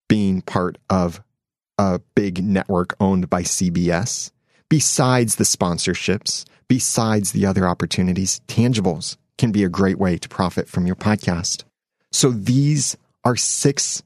being 0.08 0.42
part 0.42 0.78
of 0.90 1.22
a 1.78 2.00
big 2.16 2.44
network 2.44 2.96
owned 3.00 3.30
by 3.30 3.42
CBS, 3.42 4.32
besides 4.76 5.38
the 5.38 5.46
sponsorships, 5.46 6.44
besides 6.68 7.32
the 7.32 7.46
other 7.46 7.66
opportunities, 7.66 8.42
tangibles 8.50 9.16
can 9.38 9.50
be 9.50 9.64
a 9.64 9.70
great 9.70 9.98
way 9.98 10.18
to 10.18 10.28
profit 10.28 10.68
from 10.68 10.86
your 10.86 10.98
podcast. 10.98 11.64
So 12.12 12.30
these 12.32 12.98
are 13.24 13.38
six 13.38 14.04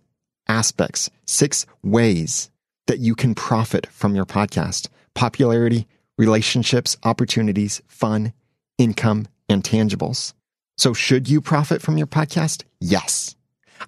aspects, 0.48 1.10
six 1.26 1.66
ways 1.82 2.52
that 2.86 3.00
you 3.00 3.16
can 3.16 3.34
profit 3.34 3.88
from 3.88 4.14
your 4.14 4.28
podcast 4.28 4.90
popularity, 5.16 5.88
relationships, 6.20 6.96
opportunities, 7.02 7.82
fun, 7.88 8.32
income, 8.78 9.26
and 9.50 9.64
tangibles. 9.64 10.34
So, 10.78 10.94
should 10.94 11.28
you 11.28 11.42
profit 11.42 11.82
from 11.82 11.98
your 11.98 12.06
podcast? 12.06 12.64
Yes. 12.80 13.36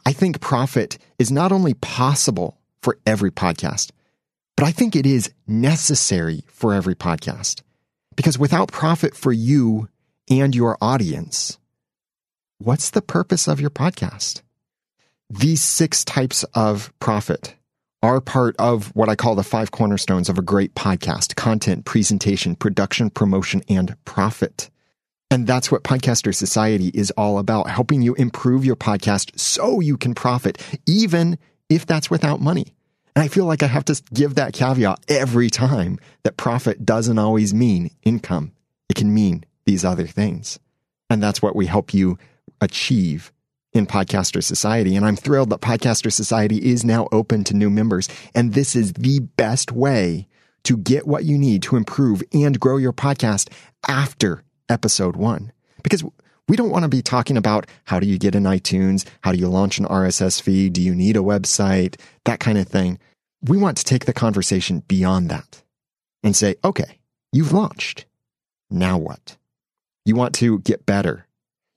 I 0.03 0.13
think 0.13 0.41
profit 0.41 0.97
is 1.19 1.31
not 1.31 1.51
only 1.51 1.75
possible 1.75 2.57
for 2.81 2.97
every 3.05 3.29
podcast, 3.29 3.91
but 4.55 4.65
I 4.65 4.71
think 4.71 4.95
it 4.95 5.05
is 5.05 5.31
necessary 5.47 6.43
for 6.47 6.73
every 6.73 6.95
podcast. 6.95 7.61
Because 8.15 8.37
without 8.37 8.71
profit 8.71 9.15
for 9.15 9.31
you 9.31 9.89
and 10.29 10.55
your 10.55 10.77
audience, 10.81 11.57
what's 12.59 12.89
the 12.89 13.01
purpose 13.01 13.47
of 13.47 13.59
your 13.59 13.69
podcast? 13.69 14.41
These 15.29 15.63
six 15.63 16.03
types 16.03 16.43
of 16.53 16.93
profit 16.99 17.55
are 18.03 18.19
part 18.19 18.55
of 18.57 18.87
what 18.95 19.09
I 19.09 19.15
call 19.15 19.35
the 19.35 19.43
five 19.43 19.71
cornerstones 19.71 20.27
of 20.27 20.37
a 20.37 20.41
great 20.41 20.73
podcast 20.75 21.35
content, 21.35 21.85
presentation, 21.85 22.55
production, 22.55 23.09
promotion, 23.09 23.61
and 23.69 23.95
profit. 24.05 24.69
And 25.29 25.47
that's 25.47 25.71
what 25.71 25.83
Podcaster 25.83 26.35
Society 26.35 26.91
is 26.93 27.11
all 27.11 27.39
about, 27.39 27.69
helping 27.69 28.01
you 28.01 28.13
improve 28.15 28.65
your 28.65 28.75
podcast 28.75 29.39
so 29.39 29.79
you 29.79 29.97
can 29.97 30.13
profit, 30.13 30.61
even 30.85 31.37
if 31.69 31.85
that's 31.85 32.09
without 32.09 32.41
money. 32.41 32.75
And 33.15 33.23
I 33.23 33.27
feel 33.27 33.45
like 33.45 33.63
I 33.63 33.67
have 33.67 33.85
to 33.85 34.01
give 34.13 34.35
that 34.35 34.53
caveat 34.53 34.99
every 35.07 35.49
time 35.49 35.99
that 36.23 36.37
profit 36.37 36.85
doesn't 36.85 37.19
always 37.19 37.53
mean 37.53 37.91
income. 38.03 38.53
It 38.89 38.95
can 38.95 39.13
mean 39.13 39.43
these 39.65 39.83
other 39.83 40.07
things. 40.07 40.59
And 41.09 41.21
that's 41.21 41.41
what 41.41 41.55
we 41.55 41.65
help 41.65 41.93
you 41.93 42.17
achieve 42.61 43.31
in 43.73 43.85
Podcaster 43.85 44.43
Society. 44.43 44.95
And 44.95 45.05
I'm 45.05 45.15
thrilled 45.15 45.49
that 45.49 45.61
Podcaster 45.61 46.11
Society 46.11 46.71
is 46.71 46.85
now 46.85 47.07
open 47.11 47.43
to 47.45 47.53
new 47.53 47.69
members. 47.69 48.07
And 48.33 48.53
this 48.53 48.75
is 48.75 48.93
the 48.93 49.19
best 49.19 49.71
way 49.71 50.27
to 50.63 50.77
get 50.77 51.07
what 51.07 51.25
you 51.25 51.37
need 51.37 51.63
to 51.63 51.75
improve 51.75 52.21
and 52.33 52.59
grow 52.59 52.77
your 52.77 52.93
podcast 52.93 53.49
after 53.87 54.43
episode 54.69 55.15
one. 55.15 55.51
Because 55.83 56.03
we 56.51 56.57
don't 56.57 56.69
want 56.69 56.83
to 56.83 56.89
be 56.89 57.01
talking 57.01 57.37
about 57.37 57.65
how 57.85 57.97
do 57.97 58.05
you 58.05 58.19
get 58.19 58.35
in 58.35 58.43
iTunes? 58.43 59.07
How 59.21 59.31
do 59.31 59.37
you 59.37 59.47
launch 59.47 59.79
an 59.79 59.85
RSS 59.85 60.41
feed? 60.41 60.73
Do 60.73 60.81
you 60.81 60.93
need 60.93 61.15
a 61.15 61.21
website? 61.21 61.97
That 62.25 62.41
kind 62.41 62.57
of 62.57 62.67
thing. 62.67 62.99
We 63.41 63.57
want 63.57 63.77
to 63.77 63.85
take 63.85 64.03
the 64.03 64.11
conversation 64.13 64.83
beyond 64.87 65.29
that 65.29 65.63
and 66.23 66.35
say, 66.35 66.55
okay, 66.63 66.99
you've 67.31 67.53
launched. 67.53 68.03
Now 68.69 68.97
what? 68.97 69.37
You 70.03 70.15
want 70.15 70.35
to 70.35 70.59
get 70.59 70.85
better 70.85 71.25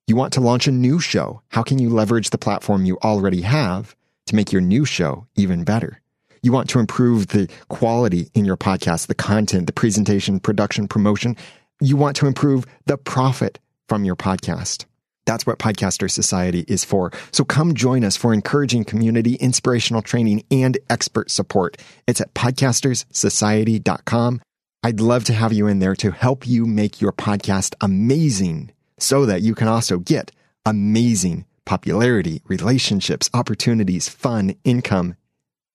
you 0.06 0.16
want 0.16 0.34
to 0.34 0.40
launch 0.40 0.66
a 0.66 0.72
new 0.72 1.00
show. 1.00 1.40
How 1.48 1.62
can 1.62 1.78
you 1.78 1.88
leverage 1.88 2.28
the 2.28 2.38
platform 2.38 2.84
you 2.84 2.98
already 3.02 3.40
have 3.40 3.96
to 4.26 4.36
make 4.36 4.52
your 4.52 4.60
new 4.60 4.84
show 4.84 5.26
even 5.34 5.64
better? 5.64 6.02
You 6.42 6.52
want 6.52 6.68
to 6.70 6.78
improve 6.78 7.28
the 7.28 7.48
quality 7.68 8.28
in 8.34 8.44
your 8.44 8.58
podcast, 8.58 9.06
the 9.06 9.14
content, 9.14 9.66
the 9.66 9.72
presentation, 9.72 10.40
production, 10.40 10.88
promotion. 10.88 11.36
You 11.80 11.96
want 11.96 12.16
to 12.16 12.26
improve 12.26 12.66
the 12.84 12.98
profit 12.98 13.58
from 13.88 14.04
your 14.04 14.16
podcast. 14.16 14.84
That's 15.26 15.46
what 15.46 15.58
Podcaster 15.58 16.10
Society 16.10 16.64
is 16.68 16.84
for. 16.84 17.10
So 17.32 17.44
come 17.44 17.72
join 17.74 18.04
us 18.04 18.14
for 18.16 18.34
encouraging 18.34 18.84
community, 18.84 19.36
inspirational 19.36 20.02
training, 20.02 20.44
and 20.50 20.76
expert 20.90 21.30
support. 21.30 21.78
It's 22.06 22.20
at 22.20 22.34
podcasterssociety.com. 22.34 24.42
I'd 24.82 25.00
love 25.00 25.24
to 25.24 25.32
have 25.32 25.54
you 25.54 25.66
in 25.66 25.78
there 25.78 25.96
to 25.96 26.10
help 26.10 26.46
you 26.46 26.66
make 26.66 27.00
your 27.00 27.12
podcast 27.12 27.74
amazing 27.80 28.72
so 28.98 29.24
that 29.26 29.40
you 29.40 29.54
can 29.54 29.68
also 29.68 29.98
get 29.98 30.30
amazing 30.66 31.46
popularity, 31.64 32.42
relationships, 32.46 33.30
opportunities, 33.32 34.06
fun, 34.08 34.54
income, 34.64 35.16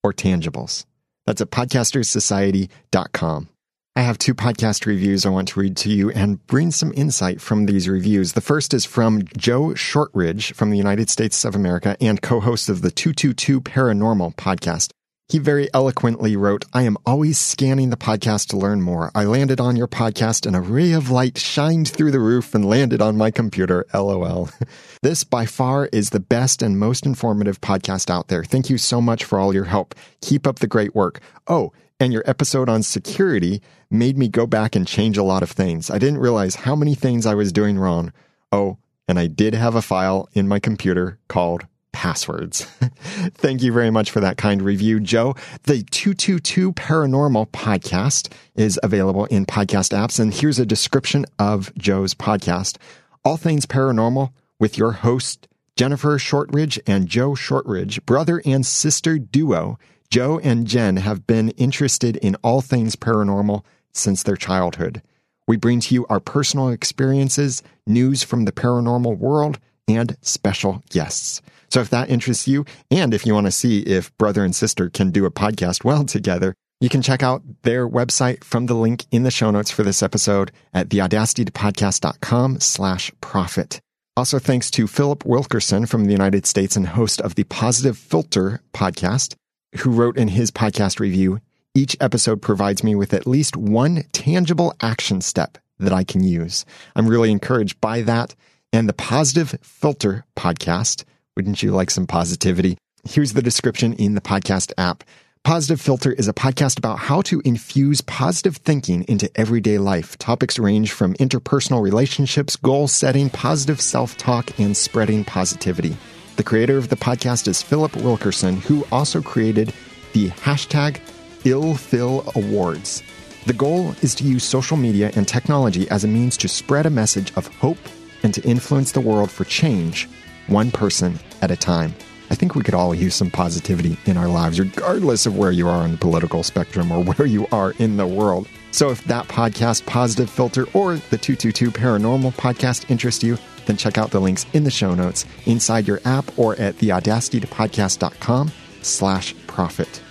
or 0.04 0.12
tangibles. 0.12 0.84
That's 1.26 1.40
at 1.40 1.50
podcasterssociety.com. 1.50 3.48
I 3.96 4.02
have 4.02 4.18
two 4.18 4.34
podcast 4.34 4.86
reviews 4.86 5.26
I 5.26 5.30
want 5.30 5.48
to 5.48 5.60
read 5.60 5.76
to 5.78 5.90
you 5.90 6.10
and 6.12 6.46
bring 6.46 6.70
some 6.70 6.92
insight 6.94 7.40
from 7.40 7.66
these 7.66 7.88
reviews. 7.88 8.34
The 8.34 8.40
first 8.40 8.72
is 8.72 8.84
from 8.84 9.24
Joe 9.36 9.74
Shortridge 9.74 10.54
from 10.54 10.70
the 10.70 10.78
United 10.78 11.10
States 11.10 11.44
of 11.44 11.56
America 11.56 11.96
and 12.00 12.22
co-host 12.22 12.68
of 12.68 12.82
the 12.82 12.92
222 12.92 13.60
Paranormal 13.60 14.36
podcast. 14.36 14.92
He 15.28 15.38
very 15.38 15.68
eloquently 15.74 16.36
wrote, 16.36 16.66
I 16.72 16.82
am 16.82 16.98
always 17.04 17.36
scanning 17.36 17.90
the 17.90 17.96
podcast 17.96 18.48
to 18.48 18.56
learn 18.56 18.80
more. 18.80 19.10
I 19.12 19.24
landed 19.24 19.60
on 19.60 19.74
your 19.74 19.88
podcast 19.88 20.46
and 20.46 20.54
a 20.54 20.60
ray 20.60 20.92
of 20.92 21.10
light 21.10 21.36
shined 21.36 21.88
through 21.88 22.12
the 22.12 22.20
roof 22.20 22.54
and 22.54 22.64
landed 22.64 23.02
on 23.02 23.16
my 23.16 23.32
computer. 23.32 23.86
LOL. 23.92 24.50
this 25.02 25.24
by 25.24 25.46
far 25.46 25.86
is 25.92 26.10
the 26.10 26.20
best 26.20 26.62
and 26.62 26.78
most 26.78 27.06
informative 27.06 27.60
podcast 27.60 28.08
out 28.08 28.28
there. 28.28 28.44
Thank 28.44 28.70
you 28.70 28.78
so 28.78 29.00
much 29.00 29.24
for 29.24 29.40
all 29.40 29.52
your 29.52 29.64
help. 29.64 29.96
Keep 30.20 30.46
up 30.46 30.60
the 30.60 30.68
great 30.68 30.94
work. 30.94 31.20
Oh, 31.48 31.72
and 32.00 32.12
your 32.12 32.24
episode 32.26 32.68
on 32.68 32.82
security 32.82 33.60
made 33.90 34.16
me 34.16 34.26
go 34.26 34.46
back 34.46 34.74
and 34.74 34.86
change 34.86 35.18
a 35.18 35.22
lot 35.22 35.42
of 35.42 35.50
things. 35.50 35.90
I 35.90 35.98
didn't 35.98 36.18
realize 36.18 36.54
how 36.54 36.74
many 36.74 36.94
things 36.94 37.26
I 37.26 37.34
was 37.34 37.52
doing 37.52 37.78
wrong. 37.78 38.12
Oh, 38.50 38.78
and 39.06 39.18
I 39.18 39.26
did 39.26 39.54
have 39.54 39.74
a 39.74 39.82
file 39.82 40.28
in 40.32 40.48
my 40.48 40.58
computer 40.58 41.18
called 41.28 41.66
passwords. 41.92 42.64
Thank 43.34 43.62
you 43.62 43.72
very 43.72 43.90
much 43.90 44.10
for 44.10 44.20
that 44.20 44.38
kind 44.38 44.62
review, 44.62 44.98
Joe. 45.00 45.34
The 45.64 45.82
222 45.82 46.72
Paranormal 46.72 47.48
podcast 47.50 48.32
is 48.54 48.78
available 48.82 49.26
in 49.26 49.44
podcast 49.44 49.92
apps. 49.96 50.18
And 50.18 50.32
here's 50.32 50.58
a 50.58 50.66
description 50.66 51.26
of 51.38 51.74
Joe's 51.76 52.14
podcast 52.14 52.78
All 53.24 53.36
Things 53.36 53.66
Paranormal 53.66 54.32
with 54.58 54.78
your 54.78 54.92
host, 54.92 55.48
Jennifer 55.76 56.18
Shortridge 56.18 56.80
and 56.86 57.08
Joe 57.08 57.34
Shortridge, 57.34 58.04
brother 58.06 58.40
and 58.46 58.64
sister 58.64 59.18
duo. 59.18 59.78
Joe 60.10 60.40
and 60.40 60.66
Jen 60.66 60.96
have 60.96 61.24
been 61.26 61.50
interested 61.50 62.16
in 62.16 62.34
all 62.42 62.60
things 62.60 62.96
paranormal 62.96 63.62
since 63.92 64.24
their 64.24 64.36
childhood. 64.36 65.02
We 65.46 65.56
bring 65.56 65.80
to 65.80 65.94
you 65.94 66.06
our 66.08 66.18
personal 66.18 66.68
experiences, 66.68 67.62
news 67.86 68.24
from 68.24 68.44
the 68.44 68.52
paranormal 68.52 69.18
world, 69.18 69.60
and 69.86 70.16
special 70.20 70.82
guests. 70.90 71.40
So 71.70 71.80
if 71.80 71.90
that 71.90 72.10
interests 72.10 72.48
you, 72.48 72.64
and 72.90 73.14
if 73.14 73.24
you 73.24 73.34
want 73.34 73.46
to 73.46 73.52
see 73.52 73.80
if 73.80 74.16
brother 74.18 74.44
and 74.44 74.54
sister 74.54 74.90
can 74.90 75.12
do 75.12 75.26
a 75.26 75.30
podcast 75.30 75.84
well 75.84 76.04
together, 76.04 76.54
you 76.80 76.88
can 76.88 77.02
check 77.02 77.22
out 77.22 77.42
their 77.62 77.88
website 77.88 78.42
from 78.42 78.66
the 78.66 78.74
link 78.74 79.04
in 79.12 79.22
the 79.22 79.30
show 79.30 79.52
notes 79.52 79.70
for 79.70 79.84
this 79.84 80.02
episode 80.02 80.50
at 80.74 80.88
theaudacitytopodcast.com 80.88 82.58
slash 82.58 83.12
profit. 83.20 83.80
Also, 84.16 84.40
thanks 84.40 84.70
to 84.72 84.88
Philip 84.88 85.24
Wilkerson 85.24 85.86
from 85.86 86.06
the 86.06 86.12
United 86.12 86.46
States 86.46 86.76
and 86.76 86.88
host 86.88 87.20
of 87.20 87.36
the 87.36 87.44
Positive 87.44 87.96
Filter 87.96 88.60
podcast, 88.72 89.34
who 89.78 89.90
wrote 89.90 90.16
in 90.16 90.28
his 90.28 90.50
podcast 90.50 91.00
review, 91.00 91.40
each 91.74 91.96
episode 92.00 92.42
provides 92.42 92.82
me 92.82 92.94
with 92.94 93.14
at 93.14 93.26
least 93.26 93.56
one 93.56 94.04
tangible 94.12 94.74
action 94.80 95.20
step 95.20 95.58
that 95.78 95.92
I 95.92 96.04
can 96.04 96.22
use. 96.22 96.64
I'm 96.96 97.06
really 97.06 97.30
encouraged 97.30 97.80
by 97.80 98.02
that. 98.02 98.34
And 98.72 98.88
the 98.88 98.92
Positive 98.92 99.56
Filter 99.62 100.24
podcast 100.36 101.04
wouldn't 101.36 101.62
you 101.62 101.70
like 101.70 101.90
some 101.90 102.06
positivity? 102.06 102.76
Here's 103.08 103.32
the 103.32 103.42
description 103.42 103.94
in 103.94 104.14
the 104.14 104.20
podcast 104.20 104.72
app. 104.76 105.04
Positive 105.42 105.80
Filter 105.80 106.12
is 106.12 106.28
a 106.28 106.34
podcast 106.34 106.76
about 106.76 106.98
how 106.98 107.22
to 107.22 107.40
infuse 107.46 108.02
positive 108.02 108.56
thinking 108.58 109.04
into 109.08 109.30
everyday 109.36 109.78
life. 109.78 110.18
Topics 110.18 110.58
range 110.58 110.92
from 110.92 111.14
interpersonal 111.14 111.82
relationships, 111.82 112.56
goal 112.56 112.88
setting, 112.88 113.30
positive 113.30 113.80
self 113.80 114.18
talk, 114.18 114.58
and 114.60 114.76
spreading 114.76 115.24
positivity. 115.24 115.96
The 116.40 116.44
creator 116.44 116.78
of 116.78 116.88
the 116.88 116.96
podcast 116.96 117.48
is 117.48 117.60
Philip 117.60 117.94
Wilkerson, 117.96 118.62
who 118.62 118.86
also 118.90 119.20
created 119.20 119.74
the 120.14 120.30
hashtag 120.30 120.98
IllPhil 121.44 122.34
Awards. 122.34 123.02
The 123.44 123.52
goal 123.52 123.94
is 124.00 124.14
to 124.14 124.24
use 124.24 124.42
social 124.42 124.78
media 124.78 125.12
and 125.14 125.28
technology 125.28 125.86
as 125.90 126.02
a 126.02 126.08
means 126.08 126.38
to 126.38 126.48
spread 126.48 126.86
a 126.86 126.90
message 126.90 127.30
of 127.36 127.46
hope 127.58 127.76
and 128.22 128.32
to 128.32 128.42
influence 128.48 128.92
the 128.92 129.02
world 129.02 129.30
for 129.30 129.44
change 129.44 130.08
one 130.46 130.70
person 130.70 131.18
at 131.42 131.50
a 131.50 131.56
time. 131.56 131.94
I 132.30 132.36
think 132.36 132.54
we 132.54 132.62
could 132.62 132.72
all 132.72 132.94
use 132.94 133.14
some 133.14 133.30
positivity 133.30 133.98
in 134.06 134.16
our 134.16 134.28
lives, 134.28 134.58
regardless 134.58 135.26
of 135.26 135.36
where 135.36 135.52
you 135.52 135.68
are 135.68 135.82
on 135.82 135.90
the 135.92 135.98
political 135.98 136.42
spectrum 136.42 136.90
or 136.90 137.04
where 137.12 137.28
you 137.28 137.48
are 137.52 137.72
in 137.72 137.98
the 137.98 138.06
world. 138.06 138.48
So 138.70 138.88
if 138.88 139.04
that 139.04 139.28
podcast, 139.28 139.84
Positive 139.84 140.30
Filter, 140.30 140.62
or 140.72 140.94
the 140.94 141.18
222 141.18 141.70
Paranormal 141.70 142.32
podcast 142.36 142.88
interest 142.88 143.22
you, 143.22 143.36
then 143.70 143.76
check 143.76 143.96
out 143.96 144.10
the 144.10 144.20
links 144.20 144.46
in 144.52 144.64
the 144.64 144.70
show 144.70 144.96
notes 144.96 145.24
inside 145.46 145.86
your 145.86 146.00
app 146.04 146.36
or 146.36 146.56
at 146.56 146.76
theaudacitytopodcast.com 146.78 148.50
slash 148.82 149.32
profit. 149.46 150.02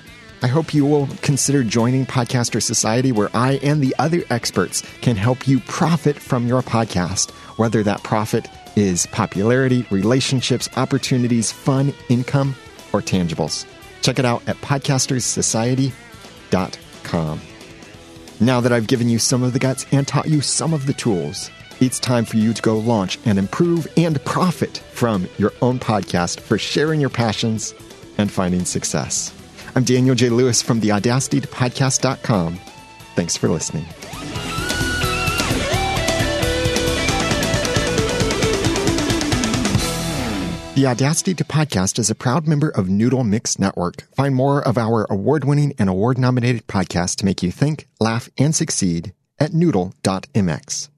I 0.42 0.48
hope 0.48 0.74
you 0.74 0.86
will 0.86 1.10
consider 1.22 1.66
joining 1.66 2.06
Podcaster 2.06 2.64
Society 2.64 3.12
where 3.12 3.30
I 3.34 3.60
and 3.62 3.82
the 3.82 3.94
other 4.00 4.24
experts 4.30 4.82
can 5.02 5.18
help 5.18 5.46
you 5.46 5.60
profit 5.62 6.18
from 6.18 6.48
your 6.48 6.62
podcast, 6.62 7.32
whether 7.58 7.84
that 7.84 8.02
profit 8.02 8.48
is 8.78 9.06
popularity, 9.08 9.86
relationships, 9.90 10.70
opportunities, 10.78 11.52
fun, 11.52 11.94
income, 12.08 12.56
or 12.94 13.02
tangibles. 13.02 13.66
Check 14.02 14.20
it 14.20 14.26
out 14.26 14.42
at 14.48 14.56
podcasterssociety.com. 14.62 17.42
Now 18.40 18.62
that 18.62 18.72
I've 18.72 18.88
given 18.88 19.10
you 19.10 19.20
some 19.20 19.44
of 19.44 19.52
the 19.52 19.60
guts 19.60 19.86
and 19.92 20.08
taught 20.08 20.30
you 20.30 20.40
some 20.40 20.74
of 20.74 20.86
the 20.86 20.94
tools, 20.94 21.52
it's 21.80 22.00
time 22.00 22.26
for 22.26 22.38
you 22.38 22.54
to 22.54 22.62
go 22.62 22.78
launch 22.78 23.20
and 23.26 23.40
improve 23.40 23.88
and 23.98 24.24
profit 24.26 24.78
from 24.92 25.28
your 25.38 25.54
own 25.62 25.80
podcast 25.80 26.40
for 26.40 26.58
sharing 26.58 27.00
your 27.00 27.10
passions 27.10 27.74
and 28.18 28.32
finding 28.32 28.66
success. 28.66 29.34
I'm 29.76 29.84
Daniel 29.84 30.16
J. 30.16 30.30
Lewis 30.30 30.62
from 30.62 30.80
the 30.80 30.92
Audacity 30.92 31.40
to 31.42 31.48
Podcast.com. 31.48 32.60
Thanks 33.16 33.38
for 33.38 33.50
listening. 33.50 33.86
The 40.76 40.88
Audacity 40.88 41.34
to 41.34 41.44
Podcast 41.44 42.00
is 42.00 42.10
a 42.10 42.16
proud 42.16 42.48
member 42.48 42.70
of 42.70 42.88
Noodle 42.88 43.26
Mix 43.26 43.60
Network. 43.60 44.08
Find 44.16 44.34
more 44.34 44.66
of 44.66 44.78
our 44.78 45.06
award 45.10 45.44
winning 45.44 45.74
and 45.78 45.90
award 45.90 46.18
nominated 46.18 46.68
podcasts 46.68 47.18
to 47.18 47.26
make 47.26 47.44
you 47.44 47.52
think, 47.52 47.88
laugh, 48.00 48.30
and 48.38 48.56
succeed 48.56 49.14
at 49.40 49.54
noodle.mx. 49.54 50.90